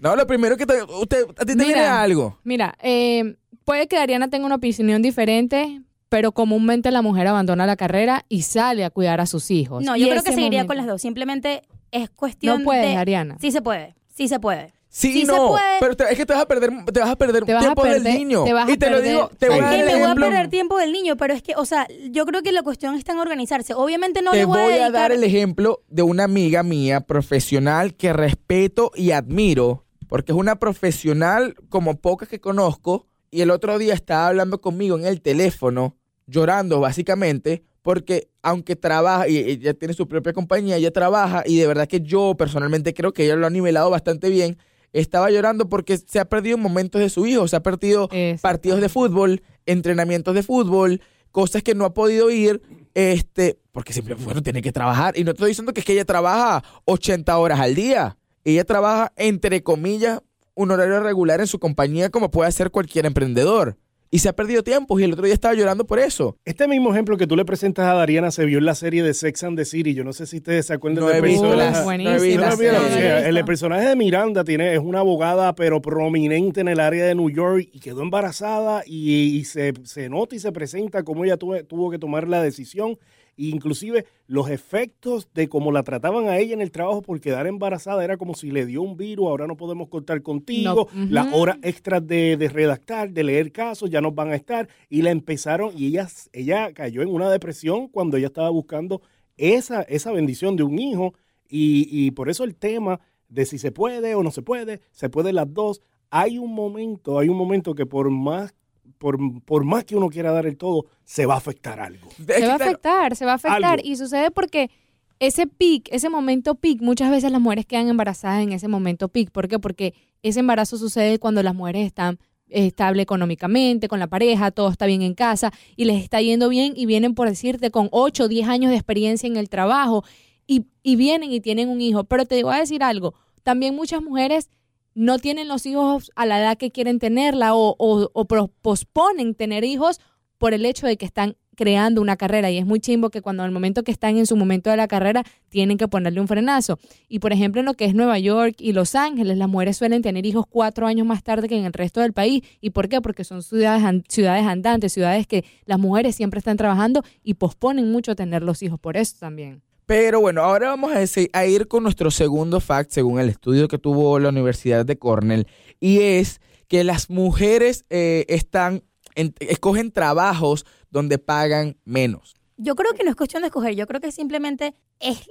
No, 0.01 0.15
lo 0.15 0.25
primero 0.27 0.55
que 0.57 0.65
te, 0.65 0.81
usted, 0.83 1.25
a 1.37 1.45
ti 1.45 1.47
te 1.47 1.55
Mira. 1.55 1.65
viene 1.67 1.81
algo. 1.85 2.39
Mira, 2.43 2.75
eh, 2.81 3.35
puede 3.65 3.87
que 3.87 3.97
Ariana 3.97 4.29
tenga 4.29 4.45
una 4.45 4.55
opinión 4.55 5.01
diferente, 5.01 5.81
pero 6.13 6.31
comúnmente 6.31 6.91
la 6.91 7.01
mujer 7.01 7.25
abandona 7.25 7.65
la 7.65 7.75
carrera 7.75 8.23
y 8.29 8.43
sale 8.43 8.85
a 8.85 8.91
cuidar 8.91 9.19
a 9.19 9.25
sus 9.25 9.49
hijos. 9.49 9.83
No, 9.83 9.97
yo 9.97 10.07
creo 10.09 10.21
que 10.21 10.29
seguiría 10.31 10.59
momento- 10.59 10.67
con 10.67 10.77
las 10.77 10.85
dos. 10.85 11.01
Simplemente 11.01 11.63
es 11.89 12.11
cuestión 12.11 12.59
No 12.59 12.65
puedes, 12.65 12.87
de... 12.87 12.97
Ariana. 12.97 13.37
Sí 13.41 13.51
se 13.51 13.63
puede, 13.63 13.95
sí 14.15 14.27
se 14.27 14.39
puede. 14.39 14.73
Sí, 14.89 15.11
Sí 15.11 15.21
se 15.21 15.31
no, 15.31 15.47
puede. 15.47 15.63
pero 15.79 15.95
te- 15.97 16.03
es 16.11 16.15
que 16.15 16.23
te 16.27 16.33
vas 16.33 16.43
a 16.43 16.45
perder, 16.45 16.69
te 16.93 16.99
vas 16.99 17.09
a 17.09 17.15
perder 17.15 17.45
Te 17.45 17.53
vas 17.55 17.63
a 17.63 17.73
tiempo 17.73 17.83
del 17.83 18.03
niño. 18.03 18.43
te 18.43 18.53
vas 18.53 18.69
a 18.69 18.71
y 18.71 18.77
te 18.77 18.91
lo 18.91 19.01
digo, 19.01 19.31
te 19.39 19.49
voy 19.49 19.57
a 19.57 19.61
dar 19.63 19.71
que 19.73 19.79
el 19.79 19.85
me 19.87 19.91
voy 19.93 20.01
a 20.01 20.03
ejemplo. 20.05 20.25
perder 20.27 20.49
tiempo 20.51 20.77
del 20.77 20.91
niño, 20.91 21.17
pero 21.17 21.33
es 21.33 21.41
que, 21.41 21.55
o 21.55 21.65
sea, 21.65 21.87
yo 22.11 22.27
creo 22.27 22.43
que 22.43 22.51
la 22.51 22.61
cuestión 22.61 22.93
está 22.93 23.13
en 23.13 23.17
organizarse. 23.17 23.73
Obviamente 23.73 24.21
no 24.21 24.29
te 24.29 24.37
le 24.37 24.45
voy, 24.45 24.55
voy 24.59 24.73
a 24.73 24.75
dedicar... 24.83 24.91
dar 24.91 25.11
el 25.13 25.23
ejemplo 25.23 25.81
de 25.87 26.03
una 26.03 26.25
amiga 26.25 26.61
mía 26.61 27.01
profesional 27.01 27.95
que 27.95 28.13
respeto 28.13 28.91
y 28.95 29.09
admiro, 29.09 29.87
porque 30.07 30.31
es 30.31 30.37
una 30.37 30.57
profesional 30.59 31.55
como 31.69 31.95
pocas 31.99 32.29
que 32.29 32.39
conozco 32.39 33.07
y 33.31 33.41
el 33.41 33.49
otro 33.49 33.79
día 33.79 33.95
estaba 33.95 34.27
hablando 34.27 34.61
conmigo 34.61 34.95
en 34.99 35.05
el 35.05 35.21
teléfono, 35.23 35.95
llorando 36.33 36.79
básicamente, 36.79 37.63
porque 37.83 38.27
aunque 38.41 38.75
trabaja 38.75 39.27
y 39.27 39.37
ella 39.37 39.73
tiene 39.73 39.93
su 39.93 40.07
propia 40.07 40.33
compañía, 40.33 40.77
ella 40.77 40.91
trabaja 40.91 41.43
y 41.45 41.57
de 41.57 41.67
verdad 41.67 41.87
que 41.87 42.01
yo 42.01 42.35
personalmente 42.35 42.93
creo 42.93 43.13
que 43.13 43.25
ella 43.25 43.35
lo 43.35 43.45
ha 43.45 43.49
nivelado 43.49 43.89
bastante 43.89 44.29
bien. 44.29 44.57
Estaba 44.91 45.31
llorando 45.31 45.69
porque 45.69 45.97
se 45.97 46.19
ha 46.19 46.25
perdido 46.25 46.57
momentos 46.57 47.01
de 47.01 47.09
su 47.09 47.25
hijo, 47.25 47.47
se 47.47 47.55
ha 47.55 47.63
perdido 47.63 48.09
partidos 48.41 48.81
de 48.81 48.89
fútbol, 48.89 49.41
entrenamientos 49.65 50.35
de 50.35 50.43
fútbol, 50.43 51.01
cosas 51.31 51.63
que 51.63 51.75
no 51.75 51.85
ha 51.85 51.93
podido 51.93 52.29
ir, 52.29 52.61
este, 52.93 53.59
porque 53.71 53.91
siempre, 53.93 54.15
bueno, 54.15 54.41
tiene 54.41 54.61
que 54.61 54.71
trabajar. 54.71 55.17
Y 55.17 55.23
no 55.23 55.31
estoy 55.31 55.49
diciendo 55.49 55.73
que 55.73 55.79
es 55.81 55.85
que 55.85 55.93
ella 55.93 56.05
trabaja 56.05 56.63
80 56.85 57.37
horas 57.37 57.59
al 57.59 57.75
día. 57.75 58.17
Ella 58.43 58.65
trabaja, 58.65 59.13
entre 59.15 59.63
comillas, 59.63 60.21
un 60.55 60.71
horario 60.71 60.99
regular 61.01 61.39
en 61.39 61.47
su 61.47 61.59
compañía 61.59 62.09
como 62.09 62.29
puede 62.29 62.49
hacer 62.49 62.71
cualquier 62.71 63.05
emprendedor. 63.05 63.77
Y 64.13 64.19
se 64.19 64.29
ha 64.29 64.33
perdido 64.33 64.61
tiempo 64.61 64.99
y 64.99 65.03
el 65.05 65.11
otro 65.11 65.25
día 65.25 65.33
estaba 65.33 65.55
llorando 65.55 65.87
por 65.87 65.97
eso. 65.97 66.37
Este 66.45 66.67
mismo 66.67 66.91
ejemplo 66.91 67.17
que 67.17 67.25
tú 67.25 67.35
le 67.35 67.45
presentas 67.45 67.87
a 67.87 67.95
Dariana 67.95 68.29
se 68.29 68.45
vio 68.45 68.59
en 68.59 68.65
la 68.65 68.75
serie 68.75 69.01
de 69.01 69.11
Sex 69.11 69.43
and 69.43 69.57
the 69.57 69.65
City. 69.65 69.95
Yo 69.95 70.03
no 70.03 70.13
sé 70.13 70.27
si 70.27 70.37
ustedes 70.37 70.67
se 70.67 70.73
acuerdan 70.75 71.03
No 71.03 71.09
del 71.09 71.23
personaje. 71.23 73.27
el 73.27 73.43
personaje 73.43 73.87
de 73.87 73.95
Miranda 73.95 74.43
tiene, 74.43 74.75
es 74.75 74.79
una 74.79 74.99
abogada, 74.99 75.55
pero 75.55 75.81
prominente 75.81 76.61
en 76.61 76.67
el 76.67 76.79
área 76.79 77.05
de 77.05 77.15
New 77.15 77.31
York 77.31 77.67
y 77.73 77.79
quedó 77.79 78.03
embarazada 78.03 78.83
y, 78.85 79.35
y 79.35 79.45
se, 79.45 79.73
se 79.83 80.09
nota 80.09 80.35
y 80.35 80.39
se 80.39 80.51
presenta 80.51 81.01
cómo 81.01 81.25
ella 81.25 81.37
tuvo, 81.37 81.63
tuvo 81.63 81.89
que 81.89 81.97
tomar 81.97 82.27
la 82.27 82.43
decisión. 82.43 82.99
Inclusive 83.35 84.05
los 84.27 84.49
efectos 84.49 85.27
de 85.33 85.49
cómo 85.49 85.71
la 85.71 85.83
trataban 85.83 86.27
a 86.27 86.37
ella 86.37 86.53
en 86.53 86.61
el 86.61 86.71
trabajo 86.71 87.01
por 87.01 87.19
quedar 87.19 87.47
embarazada 87.47 88.03
era 88.03 88.17
como 88.17 88.35
si 88.35 88.51
le 88.51 88.65
dio 88.65 88.81
un 88.81 88.95
virus, 88.95 89.27
ahora 89.27 89.47
no 89.47 89.57
podemos 89.57 89.89
contar 89.89 90.21
contigo, 90.21 90.87
No, 90.93 91.05
las 91.09 91.33
horas 91.33 91.57
extras 91.63 92.05
de, 92.05 92.37
de 92.37 92.49
redactar, 92.49 93.11
de 93.11 93.23
leer 93.23 93.51
casos 93.51 93.89
ya 93.89 94.01
no 94.01 94.11
van 94.11 94.29
a 94.31 94.35
estar 94.35 94.67
y 94.89 95.01
la 95.01 95.11
empezaron 95.11 95.71
y 95.75 95.87
ella, 95.87 96.07
ella 96.31 96.73
cayó 96.73 97.01
en 97.01 97.09
una 97.09 97.29
depresión 97.31 97.87
cuando 97.87 98.17
ella 98.17 98.27
estaba 98.27 98.49
buscando 98.49 99.01
esa, 99.37 99.81
esa 99.83 100.11
bendición 100.11 100.55
de 100.55 100.63
un 100.63 100.77
hijo 100.79 101.13
y, 101.49 101.87
y 101.89 102.11
por 102.11 102.29
eso 102.29 102.43
el 102.43 102.55
tema 102.55 102.99
de 103.29 103.45
si 103.45 103.57
se 103.57 103.71
puede 103.71 104.15
o 104.15 104.23
no 104.23 104.31
se 104.31 104.41
puede, 104.41 104.81
se 104.91 105.09
puede 105.09 105.33
las 105.33 105.51
dos. 105.51 105.81
Hay 106.11 106.37
un 106.37 106.53
momento, 106.53 107.17
hay 107.17 107.29
un 107.29 107.37
momento 107.37 107.73
que 107.73 107.85
por 107.87 108.09
más, 108.11 108.53
por, 109.03 109.19
por 109.43 109.65
más 109.65 109.83
que 109.83 109.97
uno 109.97 110.07
quiera 110.07 110.31
dar 110.31 110.45
el 110.45 110.55
todo, 110.55 110.85
se 111.03 111.25
va 111.25 111.33
a 111.33 111.37
afectar 111.37 111.77
algo. 111.81 112.07
Se 112.25 112.47
va 112.47 112.53
a 112.53 112.55
afectar, 112.55 113.17
se 113.17 113.25
va 113.25 113.33
a 113.33 113.35
afectar. 113.35 113.79
Algo. 113.79 113.81
Y 113.83 113.97
sucede 113.97 114.31
porque 114.31 114.71
ese 115.19 115.45
pic, 115.45 115.89
ese 115.91 116.09
momento 116.09 116.55
pic, 116.55 116.81
muchas 116.81 117.11
veces 117.11 117.29
las 117.29 117.41
mujeres 117.41 117.65
quedan 117.65 117.89
embarazadas 117.89 118.41
en 118.41 118.53
ese 118.53 118.69
momento 118.69 119.09
pic. 119.09 119.29
¿Por 119.29 119.49
qué? 119.49 119.59
Porque 119.59 119.93
ese 120.21 120.39
embarazo 120.39 120.77
sucede 120.77 121.19
cuando 121.19 121.43
las 121.43 121.53
mujeres 121.53 121.85
están 121.85 122.17
estable 122.47 123.01
económicamente, 123.01 123.89
con 123.89 123.99
la 123.99 124.07
pareja, 124.07 124.51
todo 124.51 124.69
está 124.69 124.85
bien 124.85 125.01
en 125.01 125.15
casa 125.15 125.51
y 125.75 125.83
les 125.83 126.01
está 126.01 126.21
yendo 126.21 126.47
bien 126.47 126.71
y 126.73 126.85
vienen, 126.85 127.13
por 127.13 127.27
decirte, 127.27 127.71
con 127.71 127.89
8 127.91 128.23
o 128.23 128.27
10 128.29 128.47
años 128.47 128.71
de 128.71 128.77
experiencia 128.77 129.27
en 129.27 129.35
el 129.35 129.49
trabajo 129.49 130.05
y, 130.47 130.67
y 130.81 130.95
vienen 130.95 131.29
y 131.29 131.41
tienen 131.41 131.67
un 131.67 131.81
hijo. 131.81 132.05
Pero 132.05 132.25
te 132.25 132.41
voy 132.41 132.55
a 132.55 132.59
decir 132.59 132.83
algo, 132.83 133.15
también 133.43 133.75
muchas 133.75 134.01
mujeres 134.01 134.49
no 134.95 135.19
tienen 135.19 135.47
los 135.47 135.65
hijos 135.65 136.11
a 136.15 136.25
la 136.25 136.39
edad 136.39 136.57
que 136.57 136.71
quieren 136.71 136.99
tenerla 136.99 137.55
o, 137.55 137.75
o- 137.77 138.47
posponen 138.61 139.35
tener 139.35 139.63
hijos 139.63 139.99
por 140.37 140.53
el 140.53 140.65
hecho 140.65 140.87
de 140.87 140.97
que 140.97 141.05
están 141.05 141.35
creando 141.55 142.01
una 142.01 142.17
carrera 142.17 142.49
y 142.49 142.57
es 142.57 142.65
muy 142.65 142.79
chimbo 142.79 143.11
que 143.11 143.21
cuando 143.21 143.43
al 143.43 143.51
momento 143.51 143.83
que 143.83 143.91
están 143.91 144.17
en 144.17 144.25
su 144.25 144.35
momento 144.35 144.71
de 144.71 144.77
la 144.77 144.87
carrera 144.87 145.23
tienen 145.49 145.77
que 145.77 145.87
ponerle 145.87 146.19
un 146.19 146.27
frenazo. 146.27 146.79
Y 147.07 147.19
por 147.19 147.31
ejemplo 147.31 147.59
en 147.61 147.65
lo 147.67 147.75
que 147.75 147.85
es 147.85 147.93
Nueva 147.93 148.17
York 148.17 148.55
y 148.57 148.73
Los 148.73 148.95
Ángeles, 148.95 149.37
las 149.37 149.47
mujeres 149.47 149.77
suelen 149.77 150.01
tener 150.01 150.25
hijos 150.25 150.45
cuatro 150.49 150.87
años 150.87 151.05
más 151.05 151.23
tarde 151.23 151.47
que 151.47 151.57
en 151.57 151.65
el 151.65 151.73
resto 151.73 152.01
del 152.01 152.11
país. 152.11 152.41
¿Y 152.59 152.71
por 152.71 152.89
qué? 152.89 153.01
Porque 153.01 153.23
son 153.23 153.43
ciudades, 153.43 154.01
ciudades 154.09 154.45
andantes, 154.47 154.93
ciudades 154.93 155.27
que 155.27 155.45
las 155.65 155.77
mujeres 155.79 156.15
siempre 156.15 156.39
están 156.39 156.57
trabajando 156.57 157.03
y 157.23 157.35
posponen 157.35 157.91
mucho 157.91 158.15
tener 158.15 158.41
los 158.41 158.63
hijos 158.63 158.79
por 158.79 158.97
eso 158.97 159.15
también. 159.19 159.61
Pero 159.85 160.21
bueno, 160.21 160.41
ahora 160.41 160.69
vamos 160.69 160.91
a, 160.93 160.99
dese- 161.01 161.29
a 161.33 161.45
ir 161.45 161.67
con 161.67 161.83
nuestro 161.83 162.09
segundo 162.11 162.59
fact, 162.59 162.91
según 162.91 163.19
el 163.19 163.29
estudio 163.29 163.67
que 163.67 163.77
tuvo 163.77 164.17
la 164.19 164.29
Universidad 164.29 164.85
de 164.85 164.97
Cornell, 164.97 165.47
y 165.79 165.99
es 166.01 166.39
que 166.67 166.83
las 166.83 167.09
mujeres 167.09 167.85
eh, 167.89 168.25
están 168.29 168.83
en- 169.15 169.33
escogen 169.39 169.91
trabajos 169.91 170.65
donde 170.89 171.17
pagan 171.19 171.77
menos. 171.85 172.35
Yo 172.57 172.75
creo 172.75 172.93
que 172.93 173.03
no 173.03 173.09
es 173.09 173.15
cuestión 173.15 173.41
de 173.41 173.47
escoger, 173.47 173.75
yo 173.75 173.87
creo 173.87 173.99
que 173.99 174.11
simplemente 174.11 174.73
es 174.99 175.27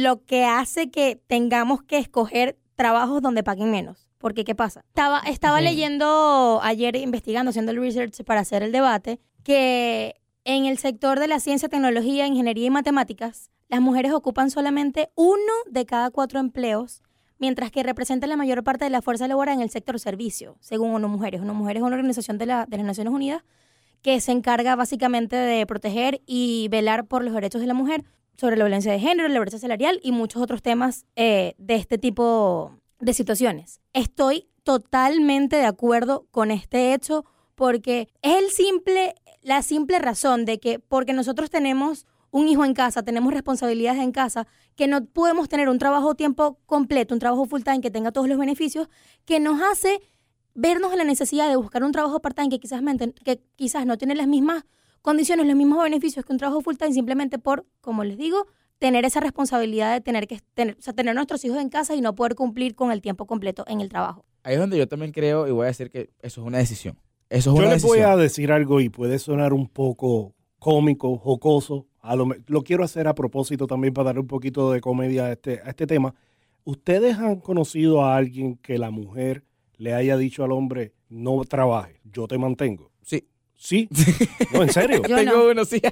lo 0.00 0.24
que 0.24 0.44
hace 0.44 0.90
que 0.90 1.20
tengamos 1.26 1.82
que 1.82 1.98
escoger 1.98 2.58
trabajos 2.76 3.20
donde 3.20 3.42
paguen 3.42 3.70
menos. 3.70 4.08
Porque, 4.18 4.44
¿qué 4.44 4.54
pasa? 4.54 4.82
Estaba, 4.88 5.20
estaba 5.20 5.58
Sí. 5.58 5.64
leyendo 5.64 6.60
ayer, 6.62 6.94
investigando, 6.96 7.50
haciendo 7.50 7.72
el 7.72 7.80
research 7.80 8.22
para 8.24 8.40
hacer 8.40 8.62
el 8.62 8.70
debate, 8.72 9.18
que 9.42 10.14
en 10.44 10.66
el 10.66 10.78
sector 10.78 11.18
de 11.18 11.26
la 11.26 11.40
ciencia, 11.40 11.68
tecnología, 11.68 12.26
ingeniería 12.26 12.66
y 12.66 12.70
matemáticas, 12.70 13.50
las 13.70 13.80
mujeres 13.80 14.12
ocupan 14.12 14.50
solamente 14.50 15.10
uno 15.14 15.52
de 15.70 15.86
cada 15.86 16.10
cuatro 16.10 16.38
empleos, 16.40 17.02
mientras 17.38 17.70
que 17.70 17.82
representan 17.82 18.28
la 18.28 18.36
mayor 18.36 18.62
parte 18.62 18.84
de 18.84 18.90
la 18.90 19.00
fuerza 19.00 19.26
laboral 19.26 19.54
en 19.56 19.62
el 19.62 19.70
sector 19.70 19.98
servicio, 19.98 20.56
según 20.60 20.92
ONU 20.94 21.08
Mujeres. 21.08 21.40
ONU 21.40 21.54
Mujeres 21.54 21.80
es 21.80 21.86
una 21.86 21.96
organización 21.96 22.36
de, 22.36 22.44
la- 22.46 22.66
de 22.66 22.76
las 22.76 22.84
Naciones 22.84 23.14
Unidas 23.14 23.42
que 24.02 24.20
se 24.20 24.32
encarga 24.32 24.76
básicamente 24.76 25.36
de 25.36 25.64
proteger 25.66 26.20
y 26.26 26.68
velar 26.70 27.06
por 27.06 27.22
los 27.24 27.32
derechos 27.32 27.60
de 27.62 27.66
la 27.66 27.74
mujer, 27.74 28.04
sobre 28.36 28.56
la 28.56 28.64
violencia 28.64 28.90
de 28.90 28.98
género, 28.98 29.28
la 29.28 29.38
brecha 29.40 29.58
salarial 29.58 30.00
y 30.02 30.12
muchos 30.12 30.40
otros 30.42 30.62
temas 30.62 31.04
eh, 31.16 31.54
de 31.58 31.74
este 31.74 31.98
tipo 31.98 32.72
de 32.98 33.12
situaciones. 33.12 33.80
Estoy 33.92 34.48
totalmente 34.62 35.56
de 35.56 35.66
acuerdo 35.66 36.26
con 36.30 36.50
este 36.50 36.94
hecho 36.94 37.24
porque 37.54 38.08
es 38.22 38.36
el 38.38 38.50
simple, 38.50 39.14
la 39.42 39.62
simple 39.62 39.98
razón 39.98 40.46
de 40.46 40.58
que 40.58 40.78
porque 40.78 41.12
nosotros 41.12 41.50
tenemos 41.50 42.06
un 42.30 42.48
hijo 42.48 42.64
en 42.64 42.74
casa, 42.74 43.02
tenemos 43.02 43.32
responsabilidades 43.32 44.00
en 44.00 44.12
casa, 44.12 44.46
que 44.76 44.86
no 44.86 45.04
podemos 45.06 45.48
tener 45.48 45.68
un 45.68 45.78
trabajo 45.78 46.10
a 46.10 46.14
tiempo 46.14 46.58
completo, 46.66 47.14
un 47.14 47.20
trabajo 47.20 47.44
full 47.46 47.62
time 47.62 47.80
que 47.80 47.90
tenga 47.90 48.12
todos 48.12 48.28
los 48.28 48.38
beneficios, 48.38 48.88
que 49.24 49.40
nos 49.40 49.60
hace 49.60 50.00
vernos 50.54 50.92
en 50.92 50.98
la 50.98 51.04
necesidad 51.04 51.48
de 51.48 51.56
buscar 51.56 51.82
un 51.84 51.92
trabajo 51.92 52.20
part-time 52.20 52.48
que 52.48 52.58
quizás, 52.60 52.82
mente- 52.82 53.12
que 53.24 53.40
quizás 53.56 53.86
no 53.86 53.96
tiene 53.98 54.14
las 54.14 54.26
mismas 54.26 54.64
condiciones, 55.02 55.46
los 55.46 55.56
mismos 55.56 55.82
beneficios 55.82 56.24
que 56.24 56.32
un 56.32 56.38
trabajo 56.38 56.60
full-time 56.60 56.92
simplemente 56.92 57.38
por, 57.38 57.66
como 57.80 58.04
les 58.04 58.18
digo, 58.18 58.46
tener 58.78 59.04
esa 59.04 59.20
responsabilidad 59.20 59.92
de 59.92 60.00
tener 60.00 60.26
que 60.26 60.40
tener, 60.54 60.76
o 60.78 60.82
sea, 60.82 60.92
tener 60.92 61.14
nuestros 61.14 61.44
hijos 61.44 61.58
en 61.58 61.68
casa 61.68 61.94
y 61.94 62.00
no 62.00 62.14
poder 62.14 62.34
cumplir 62.34 62.74
con 62.74 62.90
el 62.92 63.00
tiempo 63.02 63.26
completo 63.26 63.64
en 63.68 63.80
el 63.80 63.88
trabajo. 63.88 64.24
Ahí 64.42 64.54
es 64.54 64.60
donde 64.60 64.78
yo 64.78 64.88
también 64.88 65.12
creo 65.12 65.46
y 65.46 65.50
voy 65.50 65.64
a 65.64 65.66
decir 65.66 65.90
que 65.90 66.10
eso 66.20 66.40
es 66.40 66.46
una 66.46 66.58
decisión. 66.58 66.98
Eso 67.28 67.50
es 67.50 67.56
Yo 67.56 67.62
una 67.62 67.74
les 67.74 67.82
voy 67.82 67.98
decisión. 67.98 68.10
a 68.18 68.22
decir 68.22 68.52
algo 68.52 68.80
y 68.80 68.88
puede 68.88 69.18
sonar 69.18 69.52
un 69.52 69.68
poco 69.68 70.34
cómico, 70.58 71.16
jocoso. 71.18 71.86
A 72.00 72.16
lo, 72.16 72.28
quiero 72.64 72.84
hacer 72.84 73.08
a 73.08 73.14
propósito 73.14 73.66
también 73.66 73.92
para 73.92 74.06
darle 74.06 74.20
un 74.22 74.26
poquito 74.26 74.72
de 74.72 74.80
comedia 74.80 75.26
a 75.26 75.32
este, 75.32 75.60
a 75.64 75.68
este 75.70 75.86
tema. 75.86 76.14
¿Ustedes 76.64 77.16
han 77.18 77.36
conocido 77.40 78.04
a 78.04 78.16
alguien 78.16 78.56
que 78.56 78.78
la 78.78 78.90
mujer 78.90 79.44
le 79.76 79.94
haya 79.94 80.16
dicho 80.16 80.44
al 80.44 80.52
hombre, 80.52 80.92
no 81.08 81.42
trabaje, 81.44 82.00
yo 82.04 82.26
te 82.28 82.38
mantengo? 82.38 82.90
Sí. 83.02 83.26
¿Sí? 83.54 83.88
No, 84.52 84.62
en 84.62 84.70
serio. 84.70 85.02
Yo 85.08 85.16
Tengo 85.16 85.32
no. 85.36 85.50
uno, 85.50 85.64
sí. 85.66 85.82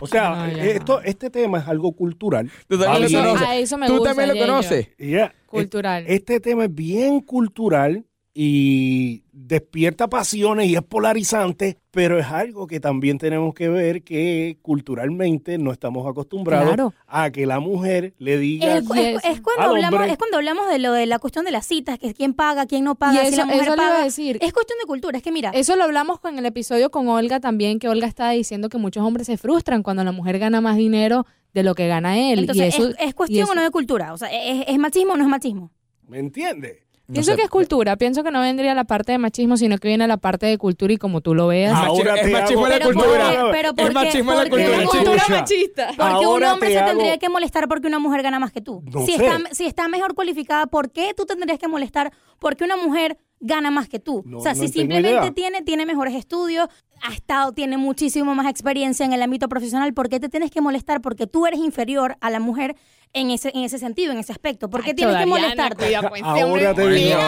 O 0.00 0.06
sea, 0.06 0.46
No, 0.46 0.52
yo 0.52 0.58
esto, 0.62 0.94
no. 1.00 1.00
este 1.02 1.28
tema 1.28 1.58
es 1.58 1.66
algo 1.68 1.92
cultural. 1.92 2.50
Tú 2.66 2.78
también 2.78 3.12
lo 3.12 3.18
conoces. 3.18 3.46
A 3.48 3.56
eso 3.56 3.76
me 3.76 3.86
Tú 3.88 3.94
gusta, 3.98 4.14
también 4.14 4.28
lo 4.38 4.46
conoces. 4.46 4.88
Ya, 4.98 5.34
Cultural. 5.46 6.04
Este 6.06 6.40
tema 6.40 6.64
es 6.64 6.74
bien 6.74 7.20
cultural 7.20 8.06
y 8.34 9.24
despierta 9.32 10.08
pasiones 10.08 10.68
y 10.68 10.76
es 10.76 10.82
polarizante, 10.82 11.78
pero 11.90 12.18
es 12.18 12.26
algo 12.26 12.66
que 12.66 12.78
también 12.78 13.18
tenemos 13.18 13.52
que 13.54 13.68
ver 13.68 14.02
que 14.02 14.58
culturalmente 14.62 15.58
no 15.58 15.72
estamos 15.72 16.06
acostumbrados 16.06 16.66
Claro. 16.68 16.94
a 17.06 17.30
que 17.30 17.46
la 17.46 17.58
mujer 17.58 18.14
le 18.18 18.38
diga 18.38 18.76
Es, 18.76 18.84
es- 18.84 18.88
Yes. 18.88 19.24
es 19.24 19.40
cuando 19.40 19.62
Al 19.62 19.68
hablamos, 19.70 19.94
hombre. 20.00 20.12
es 20.12 20.18
cuando 20.18 20.36
hablamos 20.36 20.68
de 20.68 20.78
lo 20.78 20.92
de 20.92 21.06
la 21.06 21.18
cuestión 21.18 21.44
de 21.44 21.50
las 21.50 21.66
citas, 21.66 21.98
que 21.98 22.08
es 22.08 22.14
quién 22.14 22.32
paga, 22.34 22.66
quién 22.66 22.84
no 22.84 22.92
Y 22.92 22.94
paga, 22.96 23.20
si 23.22 23.28
eso, 23.28 23.36
la 23.38 23.44
mujer 23.46 23.62
eso 23.62 23.70
le 23.76 23.82
iba 23.82 23.88
paga. 23.90 24.00
a 24.00 24.04
decir. 24.04 24.38
Es 24.40 24.52
cuestión 24.52 24.78
de 24.80 24.86
cultura, 24.86 25.18
es 25.18 25.24
que 25.24 25.32
mira, 25.32 25.50
Eso 25.50 25.74
lo 25.76 25.84
hablamos 25.84 26.20
con 26.20 26.38
el 26.38 26.46
episodio 26.46 26.90
con 26.90 27.08
Olga 27.08 27.40
también, 27.40 27.78
que 27.78 27.88
Olga 27.88 28.06
estaba 28.06 28.30
diciendo 28.32 28.68
que 28.68 28.78
muchos 28.78 29.02
hombres 29.04 29.26
se 29.26 29.36
frustran 29.36 29.82
cuando 29.82 30.04
la 30.04 30.12
mujer 30.12 30.38
gana 30.38 30.60
más 30.60 30.76
dinero 30.76 31.26
de 31.54 31.62
lo 31.62 31.74
que 31.74 31.88
gana 31.88 32.18
él. 32.18 32.40
entonces 32.40 32.66
y 32.66 32.68
eso, 32.82 32.88
es, 32.90 32.96
es 33.00 33.10
y 33.10 33.12
cuestión 33.14 33.42
eso- 33.44 33.52
o 33.52 33.54
no 33.56 33.62
de 33.62 33.70
cultura, 33.70 34.12
o 34.12 34.18
sea, 34.18 34.28
es, 34.30 34.64
es 34.68 34.78
machismo 34.78 35.14
o 35.14 35.16
no 35.16 35.24
es 35.24 35.28
machismo. 35.30 35.72
¿me 36.06 36.18
entiendes? 36.20 36.78
No 37.08 37.14
Pienso 37.14 37.30
sé, 37.30 37.36
que 37.38 37.44
es 37.44 37.48
cultura, 37.48 37.96
pienso 37.96 38.22
que 38.22 38.30
no 38.30 38.42
vendría 38.42 38.74
la 38.74 38.84
parte 38.84 39.12
de 39.12 39.18
machismo, 39.18 39.56
sino 39.56 39.78
que 39.78 39.88
viene 39.88 40.06
la 40.06 40.18
parte 40.18 40.44
de 40.44 40.58
cultura 40.58 40.92
y 40.92 40.98
como 40.98 41.22
tú 41.22 41.34
lo 41.34 41.46
veas. 41.46 41.72
Ah, 41.74 41.86
Ahora 41.86 42.16
es 42.16 42.30
machismo 42.30 42.66
hago- 42.66 42.68
la 42.68 42.74
Pero 42.78 42.84
cultura. 42.92 43.08
porque- 43.24 43.48
pero 43.50 43.68
es 43.68 43.74
porque- 43.74 43.94
machismo 43.94 44.30
de 44.32 44.36
la 44.36 44.50
porque 44.50 44.64
cultura. 44.64 44.76
una 44.76 44.82
chicos. 44.92 44.98
cultura 45.08 45.40
machista. 45.40 45.86
Porque 45.86 46.02
Ahora 46.02 46.28
un 46.28 46.44
hombre 46.44 46.68
te 46.68 46.74
se 46.74 46.78
hago- 46.80 46.88
tendría 46.90 47.16
que 47.18 47.28
molestar 47.30 47.66
porque 47.66 47.86
una 47.86 47.98
mujer 47.98 48.22
gana 48.22 48.38
más 48.38 48.52
que 48.52 48.60
tú. 48.60 48.82
No 48.84 49.06
si, 49.06 49.12
sé. 49.16 49.24
está, 49.26 49.38
si 49.54 49.64
está 49.64 49.88
mejor 49.88 50.14
cualificada, 50.14 50.66
¿por 50.66 50.92
qué 50.92 51.14
tú 51.16 51.24
tendrías 51.24 51.58
que 51.58 51.66
molestar 51.66 52.12
porque 52.38 52.64
una 52.64 52.76
mujer 52.76 53.16
gana 53.40 53.70
más 53.70 53.88
que 53.88 54.00
tú. 54.00 54.22
No, 54.26 54.38
o 54.38 54.40
sea, 54.42 54.52
no 54.52 54.60
si 54.60 54.68
simplemente 54.68 55.10
idea. 55.10 55.30
tiene, 55.32 55.62
tiene 55.62 55.86
mejores 55.86 56.14
estudios, 56.14 56.68
ha 57.02 57.12
estado, 57.12 57.52
tiene 57.52 57.76
muchísimo 57.76 58.34
más 58.34 58.48
experiencia 58.48 59.04
en 59.04 59.12
el 59.12 59.22
ámbito 59.22 59.48
profesional, 59.48 59.94
¿por 59.94 60.08
qué 60.08 60.20
te 60.20 60.28
tienes 60.28 60.50
que 60.50 60.60
molestar? 60.60 61.00
Porque 61.00 61.26
tú 61.26 61.46
eres 61.46 61.60
inferior 61.60 62.16
a 62.20 62.30
la 62.30 62.40
mujer 62.40 62.76
en 63.12 63.30
ese, 63.30 63.50
en 63.54 63.64
ese 63.64 63.78
sentido, 63.78 64.12
en 64.12 64.18
ese 64.18 64.32
aspecto. 64.32 64.68
¿Por 64.68 64.82
qué 64.82 64.94
tienes 64.94 65.16
que 65.16 65.26
molestarte? 65.26 65.96
Ahora 65.96 66.74
te 66.74 66.88
digo, 66.88 67.18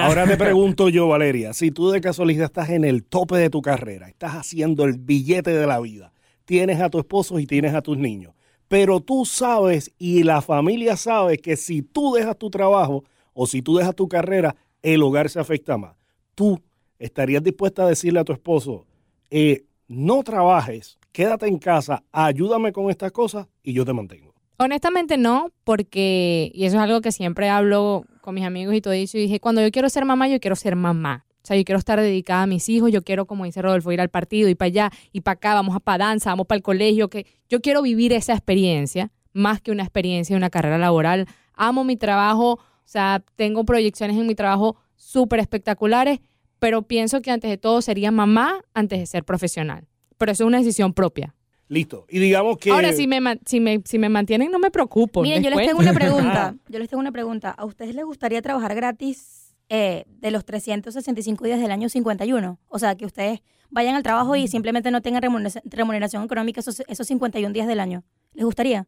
Ahora 0.00 0.26
te 0.26 0.36
pregunto 0.36 0.88
yo, 0.88 1.08
Valeria, 1.08 1.52
si 1.52 1.70
tú 1.70 1.90
de 1.90 2.00
casualidad 2.00 2.46
estás 2.46 2.70
en 2.70 2.84
el 2.84 3.04
tope 3.04 3.36
de 3.36 3.50
tu 3.50 3.62
carrera, 3.62 4.08
estás 4.08 4.32
haciendo 4.32 4.84
el 4.84 4.98
billete 4.98 5.50
de 5.52 5.66
la 5.66 5.80
vida, 5.80 6.12
tienes 6.44 6.80
a 6.80 6.90
tu 6.90 6.98
esposo 6.98 7.38
y 7.38 7.46
tienes 7.46 7.74
a 7.74 7.82
tus 7.82 7.96
niños, 7.96 8.34
pero 8.68 9.00
tú 9.00 9.24
sabes 9.24 9.92
y 9.98 10.22
la 10.22 10.40
familia 10.40 10.96
sabe 10.96 11.38
que 11.38 11.56
si 11.56 11.82
tú 11.82 12.14
dejas 12.14 12.38
tu 12.38 12.50
trabajo 12.50 13.04
o 13.34 13.46
si 13.46 13.62
tú 13.62 13.76
dejas 13.76 13.94
tu 13.94 14.08
carrera, 14.08 14.56
el 14.82 15.02
hogar 15.02 15.30
se 15.30 15.40
afecta 15.40 15.76
más. 15.76 15.96
Tú 16.34 16.60
estarías 17.02 17.42
dispuesta 17.42 17.84
a 17.84 17.88
decirle 17.88 18.20
a 18.20 18.24
tu 18.24 18.32
esposo, 18.32 18.86
eh, 19.30 19.64
no 19.88 20.22
trabajes, 20.22 20.98
quédate 21.10 21.48
en 21.48 21.58
casa, 21.58 22.04
ayúdame 22.12 22.72
con 22.72 22.90
estas 22.90 23.12
cosas 23.12 23.48
y 23.62 23.72
yo 23.72 23.84
te 23.84 23.92
mantengo. 23.92 24.32
Honestamente 24.58 25.18
no, 25.18 25.50
porque, 25.64 26.50
y 26.54 26.64
eso 26.64 26.76
es 26.76 26.82
algo 26.82 27.00
que 27.00 27.10
siempre 27.10 27.48
hablo 27.48 28.04
con 28.20 28.34
mis 28.34 28.44
amigos 28.44 28.74
y 28.74 28.80
todo 28.80 28.94
eso, 28.94 29.18
y 29.18 29.22
dije, 29.22 29.40
cuando 29.40 29.60
yo 29.60 29.70
quiero 29.72 29.88
ser 29.88 30.04
mamá, 30.04 30.28
yo 30.28 30.38
quiero 30.38 30.54
ser 30.54 30.76
mamá. 30.76 31.26
O 31.42 31.44
sea, 31.44 31.56
yo 31.56 31.64
quiero 31.64 31.80
estar 31.80 32.00
dedicada 32.00 32.44
a 32.44 32.46
mis 32.46 32.68
hijos, 32.68 32.92
yo 32.92 33.02
quiero, 33.02 33.26
como 33.26 33.44
dice 33.44 33.60
Rodolfo, 33.60 33.90
ir 33.90 34.00
al 34.00 34.10
partido 34.10 34.48
y 34.48 34.54
para 34.54 34.66
allá 34.68 34.90
y 35.10 35.22
para 35.22 35.32
acá, 35.32 35.54
vamos 35.54 35.74
a 35.74 35.80
para 35.80 36.04
danza, 36.04 36.30
vamos 36.30 36.46
para 36.46 36.58
el 36.58 36.62
colegio, 36.62 37.10
que 37.10 37.26
yo 37.48 37.60
quiero 37.60 37.82
vivir 37.82 38.12
esa 38.12 38.32
experiencia, 38.34 39.10
más 39.32 39.60
que 39.60 39.72
una 39.72 39.82
experiencia 39.82 40.34
de 40.34 40.38
una 40.38 40.50
carrera 40.50 40.78
laboral. 40.78 41.26
Amo 41.54 41.82
mi 41.82 41.96
trabajo, 41.96 42.52
o 42.52 42.60
sea, 42.84 43.24
tengo 43.34 43.64
proyecciones 43.64 44.16
en 44.16 44.28
mi 44.28 44.36
trabajo 44.36 44.76
súper 44.94 45.40
espectaculares, 45.40 46.20
pero 46.62 46.82
pienso 46.82 47.20
que 47.22 47.32
antes 47.32 47.50
de 47.50 47.58
todo 47.58 47.82
sería 47.82 48.12
mamá 48.12 48.60
antes 48.72 49.00
de 49.00 49.06
ser 49.06 49.24
profesional. 49.24 49.88
Pero 50.16 50.30
eso 50.30 50.44
es 50.44 50.46
una 50.46 50.58
decisión 50.58 50.92
propia. 50.94 51.34
Listo. 51.66 52.06
Y 52.08 52.20
digamos 52.20 52.58
que... 52.58 52.70
Ahora, 52.70 52.92
si 52.92 53.08
me, 53.08 53.18
si, 53.44 53.58
me, 53.58 53.80
si 53.84 53.98
me 53.98 54.08
mantienen, 54.08 54.48
no 54.52 54.60
me 54.60 54.70
preocupo. 54.70 55.22
Miren, 55.22 55.42
yo 55.42 55.50
les 55.50 55.66
tengo 55.66 55.80
una 55.80 55.92
pregunta. 56.02 56.54
Yo 56.68 56.78
les 56.78 56.88
tengo 56.88 57.00
una 57.00 57.10
pregunta. 57.10 57.50
¿A 57.50 57.64
ustedes 57.64 57.96
les 57.96 58.04
gustaría 58.04 58.40
trabajar 58.42 58.76
gratis 58.76 59.56
eh, 59.70 60.04
de 60.06 60.30
los 60.30 60.44
365 60.44 61.44
días 61.46 61.60
del 61.60 61.72
año 61.72 61.88
51? 61.88 62.60
O 62.68 62.78
sea, 62.78 62.94
que 62.94 63.06
ustedes 63.06 63.40
vayan 63.70 63.96
al 63.96 64.04
trabajo 64.04 64.36
y 64.36 64.46
simplemente 64.46 64.90
no 64.92 65.00
tengan 65.02 65.22
remuneración, 65.22 65.64
remuneración 65.66 66.22
económica 66.22 66.60
esos, 66.60 66.82
esos 66.86 67.06
51 67.08 67.52
días 67.52 67.66
del 67.66 67.80
año. 67.80 68.04
¿Les 68.34 68.44
gustaría? 68.44 68.86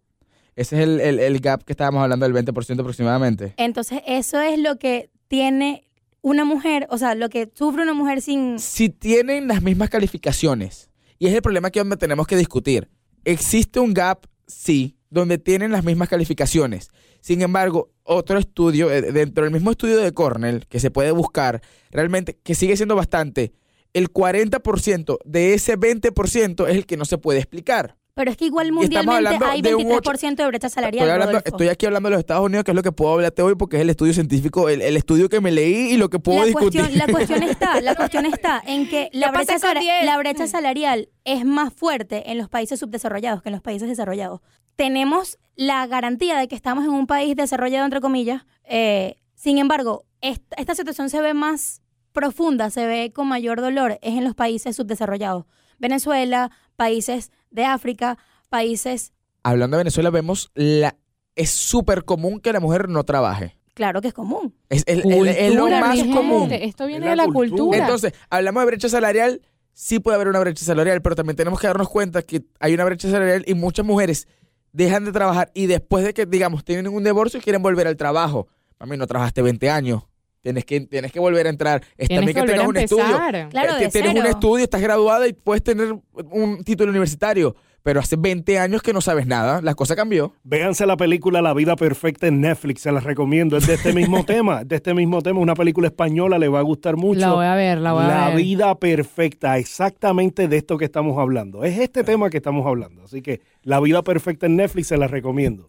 Ese 0.55 0.77
es 0.77 0.83
el, 0.85 1.01
el- 1.01 1.19
el 1.19 1.41
gap 1.41 1.65
que 1.65 1.73
estábamos 1.73 2.03
hablando 2.05 2.29
del 2.29 2.35
20% 2.47 2.79
aproximadamente. 2.81 3.55
Entonces, 3.57 4.01
eso 4.07 4.41
es 4.41 4.61
lo 4.61 4.79
que 4.79 5.11
tiene 5.27 5.85
una 6.25 6.47
mujer, 6.47 6.87
o 6.89 6.97
sea, 6.97 7.15
lo 7.15 7.29
que 7.29 7.53
sufre 7.55 7.83
una 7.83 7.93
mujer 7.93 8.23
sin... 8.23 8.59
Si 8.59 8.89
tienen 8.89 9.47
las 9.47 9.61
mismas 9.61 9.91
calificaciones, 9.91 10.89
y 11.19 11.27
es 11.27 11.35
el 11.35 11.43
problema 11.43 11.71
que 11.71 11.85
tenemos 11.99 12.27
que 12.27 12.39
discutir, 12.39 12.89
existe 13.27 13.79
un 13.79 13.93
gap, 13.93 14.25
sí, 14.47 14.97
donde 15.11 15.37
tienen 15.37 15.71
las 15.71 15.85
mismas 15.85 16.09
calificaciones. 16.09 16.89
Sin 17.21 17.43
embargo, 17.43 17.93
otro 18.05 18.39
estudio, 18.39 18.91
eh, 18.91 19.03
dentro 19.13 19.45
del 19.45 19.53
mismo 19.53 19.71
estudio 19.71 19.99
de 19.99 20.13
Cornell, 20.13 20.67
que 20.67 20.81
se 20.81 20.91
puede 20.91 21.11
buscar, 21.11 21.61
realmente, 21.91 22.39
que 22.43 22.55
sigue 22.55 22.79
siendo 22.79 22.97
bastante, 22.97 23.53
el 23.93 24.11
40% 24.11 25.19
de 25.27 25.53
ese 25.53 25.79
20% 25.79 26.67
es 26.67 26.75
el 26.75 26.87
que 26.87 26.97
no 26.97 27.05
se 27.05 27.19
puede 27.19 27.39
explicar. 27.39 27.99
Pero 28.17 28.31
es 28.31 28.37
que 28.37 28.45
igual 28.45 28.71
mundialmente 28.71 29.45
hay 29.45 29.61
de 29.61 29.75
un 29.75 29.83
23% 29.85 30.37
de 30.37 30.47
brecha 30.47 30.69
salarial. 30.69 31.03
Estoy, 31.03 31.13
hablando- 31.13 31.33
Rodolfo. 31.33 31.49
estoy 31.49 31.69
aquí 31.69 31.87
hablando 31.87 32.09
de 32.09 32.13
los 32.13 32.21
Estados 32.21 32.47
Unidos, 32.47 32.65
que 32.65 32.71
es 32.71 32.75
lo 32.77 32.83
que 32.85 32.93
puedo 32.93 33.13
hablarte 33.15 33.43
hoy, 33.43 33.57
porque 33.57 33.77
es 33.77 33.83
el 33.83 33.91
estudio 33.91 34.15
científico, 34.15 34.69
el, 34.69 34.83
el 34.83 34.97
estudio 34.97 35.29
que 35.29 35.41
me 35.41 35.51
leí 35.51 35.93
y 35.93 35.97
lo 35.97 36.09
que 36.09 36.21
puedo 36.21 36.39
la 36.41 36.45
discutir. 36.47 36.81
cuestión, 36.83 36.99
la 37.07 37.13
cuestión 37.13 37.43
está, 37.51 37.81
la 37.81 37.97
cuestión 37.97 38.27
está 38.27 38.63
en 38.65 38.89
que 38.89 39.11
la 39.13 39.29
¿Qué 39.29 39.33
pasa 39.33 39.45
brecha, 39.45 39.53
con 39.53 39.61
sala- 39.61 39.81
10? 39.81 40.05
la 40.05 40.19
brecha 40.19 40.47
salarial 40.47 41.09
es 41.25 41.45
más 41.45 41.73
fuerte 41.75 42.31
en 42.31 42.39
los 42.39 42.49
países 42.49 42.79
subdesarrollados 42.79 43.43
que 43.43 43.49
en 43.49 43.55
los 43.55 43.63
países 43.63 43.89
desarrollados. 43.89 44.41
Tenemos 44.77 45.39
la 45.57 45.85
garantía 45.89 46.39
de 46.39 46.47
que 46.47 46.55
estamos 46.55 46.85
en 46.85 46.91
un 46.91 47.09
país 47.09 47.35
desarrollado, 47.35 47.85
entre 47.85 48.01
comillas. 48.01 48.43
eh, 48.65 49.17
sin 49.35 49.59
embargo, 49.59 50.05
esta, 50.21 50.55
esta 50.57 50.75
situación 50.77 51.11
se 51.11 51.21
ve 51.21 51.35
más 51.35 51.83
profunda, 52.13 52.71
se 52.71 52.87
ve 52.87 53.13
con 53.13 53.27
mayor 53.27 53.61
dolor, 53.61 53.99
es 54.01 54.15
en 54.17 54.25
los 54.25 54.35
países 54.35 54.77
subdesarrollados. 54.77 55.45
Venezuela, 55.79 56.51
países 56.77 57.31
de 57.55 57.65
África, 57.65 58.19
países, 58.49 59.13
Hablando 59.43 59.77
de 59.77 59.83
Venezuela, 59.83 60.09
vemos 60.11 60.51
la 60.55 60.97
es 61.37 61.51
súper 61.51 62.05
común 62.05 62.41
que 62.41 62.53
la 62.53 62.61
mujer 62.61 62.89
no 62.89 63.05
trabaje. 63.05 63.57
claro 63.75 64.01
que 64.01 64.09
es 64.09 64.15
común. 64.15 64.55
Es, 64.71 64.85
el- 64.87 65.03
el- 65.11 65.29
es 65.29 65.55
lo 65.55 65.69
más 65.69 65.97
gente, 65.97 66.17
común. 66.17 66.51
Esto 66.53 66.87
viene 66.87 67.09
de 67.11 67.17
la 67.17 67.25
la 67.27 67.33
cultura. 67.33 67.49
cultura. 67.51 67.79
Entonces, 67.79 68.13
hablamos 68.31 68.63
de 68.63 68.67
brecha 68.67 68.89
salarial, 68.89 69.43
sí 69.73 69.99
puede 69.99 70.15
haber 70.15 70.29
una 70.29 70.39
brecha 70.41 70.65
salarial, 70.65 71.03
pero 71.03 71.15
también 71.17 71.37
tenemos 71.37 71.61
que 71.61 71.67
darnos 71.67 71.89
cuenta 71.89 72.23
que 72.23 72.45
hay 72.61 72.73
una 72.75 72.85
brecha 72.85 73.11
salarial 73.11 73.45
y 73.47 73.55
muchas 73.55 73.85
mujeres 73.85 74.29
dejan 74.73 75.05
de 75.05 75.13
trabajar 75.13 75.51
y 75.55 75.67
después 75.67 76.05
de 76.05 76.15
que, 76.15 76.25
digamos, 76.27 76.65
tienen 76.65 76.89
un 76.89 77.05
divorcio 77.05 77.41
quieren 77.41 77.63
volver 77.63 77.87
al 77.87 77.97
trabajo. 77.97 78.47
Mami, 78.81 78.97
no 78.97 79.07
trabajaste 79.07 79.43
20 79.43 79.69
años. 79.71 80.05
Tienes 80.45 80.65
que, 80.65 80.83
tienes 80.83 81.11
que 81.11 81.19
volver 81.19 81.47
a 81.47 81.51
entrar. 81.51 81.83
Está 81.97 82.07
Tienes 82.07 82.27
bien 82.27 82.37
que 82.37 82.43
que 82.43 82.53
tengas 82.53 82.69
un 82.69 82.77
estudio. 82.77 83.05
empezar. 83.05 83.49
Claro, 83.49 83.73
Eh, 83.79 83.81
de 83.85 83.89
tienes 83.89 84.15
un 84.15 84.27
estudio, 84.27 84.63
estás 84.65 84.83
graduada 84.83 85.27
y 85.27 85.33
puedes 85.33 85.65
tener 85.65 85.97
un 86.31 86.63
título 86.63 86.91
universitario. 86.91 87.57
Pero 87.83 88.01
hace 88.01 88.17
20 88.17 88.59
años 88.59 88.81
que 88.81 88.95
no 88.95 89.03
sabes 89.03 89.27
nada. 89.27 89.61
La 89.61 89.75
cosa 89.75 89.95
cambió. 89.95 90.33
Véanse 90.43 90.87
la 90.87 90.97
película 90.97 91.43
La 91.43 91.53
vida 91.53 91.77
perfecta 91.77 92.27
en 92.27 92.41
Netflix, 92.41 92.81
se 92.83 92.91
las 92.93 93.05
recomiendo. 93.05 93.59
Es 93.59 93.67
de 93.67 93.75
este 93.75 93.93
mismo 93.93 94.25
tema, 94.27 94.65
de 94.65 94.77
este 94.77 94.95
mismo 94.95 95.21
tema, 95.21 95.41
una 95.41 95.55
película 95.55 95.89
española, 95.89 96.39
le 96.39 96.49
va 96.49 96.61
a 96.61 96.63
gustar 96.63 96.97
mucho. 96.97 97.21
La 97.21 97.33
voy 97.33 97.45
a 97.45 97.55
ver, 97.55 97.79
la 97.79 97.93
voy 97.93 98.05
a 98.05 98.09
La 98.09 98.29
ver. 98.29 98.37
vida 98.39 98.75
perfecta, 98.79 99.59
exactamente 99.59 100.49
de 100.49 100.57
esto 100.57 100.79
que 100.79 100.87
estamos 100.87 101.19
hablando. 101.19 101.63
Es 101.65 101.79
este 101.79 102.05
tema 102.05 102.31
que 102.31 102.39
estamos 102.39 102.67
hablando. 102.67 103.03
Así 103.05 103.21
que 103.21 103.41
La 103.63 103.81
vida 103.81 104.03
perfecta 104.03 104.47
en 104.47 104.57
Netflix 104.57 104.89
se 104.89 104.97
las 104.97 105.11
recomiendo. 105.11 105.69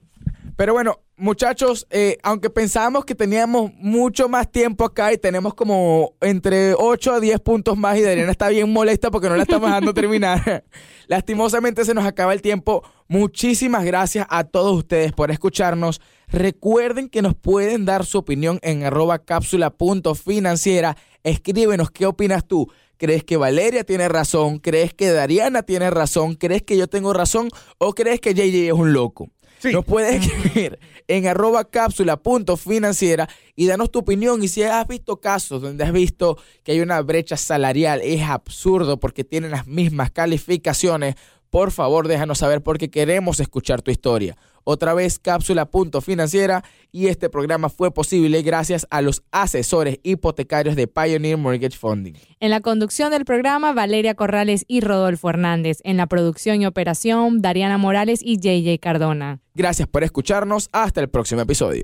Pero 0.56 0.74
bueno, 0.74 1.02
muchachos, 1.18 1.86
eh, 1.90 2.18
aunque 2.24 2.50
pensábamos 2.50 3.04
que 3.04 3.14
teníamos 3.14 3.74
mucho 3.76 4.30
más 4.30 4.50
tiempo 4.50 4.86
acá 4.86 5.12
y 5.12 5.18
tenemos 5.18 5.54
como 5.54 6.14
entre 6.22 6.74
8 6.74 7.14
a 7.14 7.20
10 7.20 7.40
puntos 7.42 7.78
más 7.78 7.98
y 7.98 8.06
Adriana 8.06 8.32
está 8.32 8.48
bien 8.48 8.72
molesta 8.72 9.12
porque 9.12 9.28
no 9.28 9.36
la 9.36 9.44
estamos 9.44 9.68
dejando 9.70 9.94
terminar. 9.94 10.64
Lastimosamente 11.08 11.84
se 11.84 11.94
nos 11.94 12.06
acaba 12.06 12.32
el 12.34 12.42
tiempo. 12.42 12.84
Muchísimas 13.08 13.84
gracias 13.84 14.26
a 14.30 14.46
todos 14.46 14.78
ustedes 14.78 15.12
por 15.12 15.30
escucharnos. 15.30 16.00
Recuerden 16.28 17.10
que 17.10 17.22
nos 17.22 17.36
pueden 17.36 17.86
dar 17.86 18.06
su 18.06 18.18
opinión 18.18 18.60
en 18.62 18.84
arroba 18.84 19.20
cápsula.financiera. 19.20 20.96
Escríbenos 21.24 21.92
qué 21.92 22.06
opinas 22.06 22.48
tú. 22.48 22.72
¿Crees 22.98 23.26
que 23.26 23.36
Valeria 23.36 23.84
tiene 23.84 24.08
razón? 24.08 24.60
¿Crees 24.60 24.94
que 24.94 25.12
Dariana 25.12 25.64
tiene 25.64 25.90
razón? 25.90 26.36
¿Crees 26.36 26.64
que 26.64 26.78
yo 26.78 26.88
tengo 26.88 27.14
razón? 27.14 27.50
¿O 27.78 27.94
crees 27.94 28.22
que 28.22 28.34
JJ 28.34 28.68
es 28.68 28.74
un 28.74 28.94
loco? 28.94 29.30
Sí. 29.60 29.72
Nos 29.72 29.86
puedes 29.86 30.26
escribir 30.26 30.80
en 31.08 31.28
arroba 31.28 31.66
cápsula.financiera 31.66 33.30
y 33.56 33.68
danos 33.68 33.92
tu 33.92 34.00
opinión. 34.00 34.44
Y 34.44 34.48
si 34.48 34.64
has 34.64 34.88
visto 34.88 35.20
casos 35.20 35.62
donde 35.62 35.84
has 35.84 35.92
visto 35.92 36.38
que 36.64 36.74
hay 36.74 36.82
una 36.82 37.02
brecha 37.02 37.38
salarial, 37.38 38.02
es 38.04 38.22
absurdo 38.24 39.00
porque 39.00 39.24
tienen 39.24 39.52
las 39.52 39.68
mismas 39.68 40.12
calificaciones, 40.12 41.16
por 41.50 41.72
favor 41.72 42.08
déjanos 42.08 42.40
saber 42.40 42.62
porque 42.62 42.90
queremos 42.90 43.40
escuchar 43.40 43.82
tu 43.82 43.92
historia. 43.92 44.36
Otra 44.68 44.96
vez 44.96 45.20
cápsula.financiera 45.20 46.64
y 46.92 47.08
este 47.08 47.30
programa 47.30 47.70
fue 47.70 47.94
posible 47.94 48.42
gracias 48.42 48.88
a 48.90 49.02
los 49.02 49.22
asesores 49.32 50.00
hipotecarios 50.02 50.76
de 50.76 50.88
Pioneer 50.88 51.38
Mortgage 51.38 51.78
Funding. 51.78 52.14
En 52.40 52.50
la 52.50 52.62
conducción 52.62 53.12
del 53.12 53.26
programa, 53.26 53.74
Valeria 53.74 54.16
Corrales 54.16 54.66
y 54.68 54.82
Rodolfo 54.82 55.30
Hernández. 55.30 55.80
En 55.84 55.98
la 55.98 56.08
producción 56.08 56.62
y 56.62 56.66
operación, 56.66 57.42
Dariana 57.42 57.78
Morales 57.78 58.22
y 58.24 58.38
JJ 58.38 58.80
Cardona. 58.80 59.40
Gracias 59.54 59.88
por 59.88 60.04
escucharnos. 60.04 60.70
Hasta 60.72 61.00
el 61.00 61.10
próximo 61.10 61.42
episodio. 61.42 61.84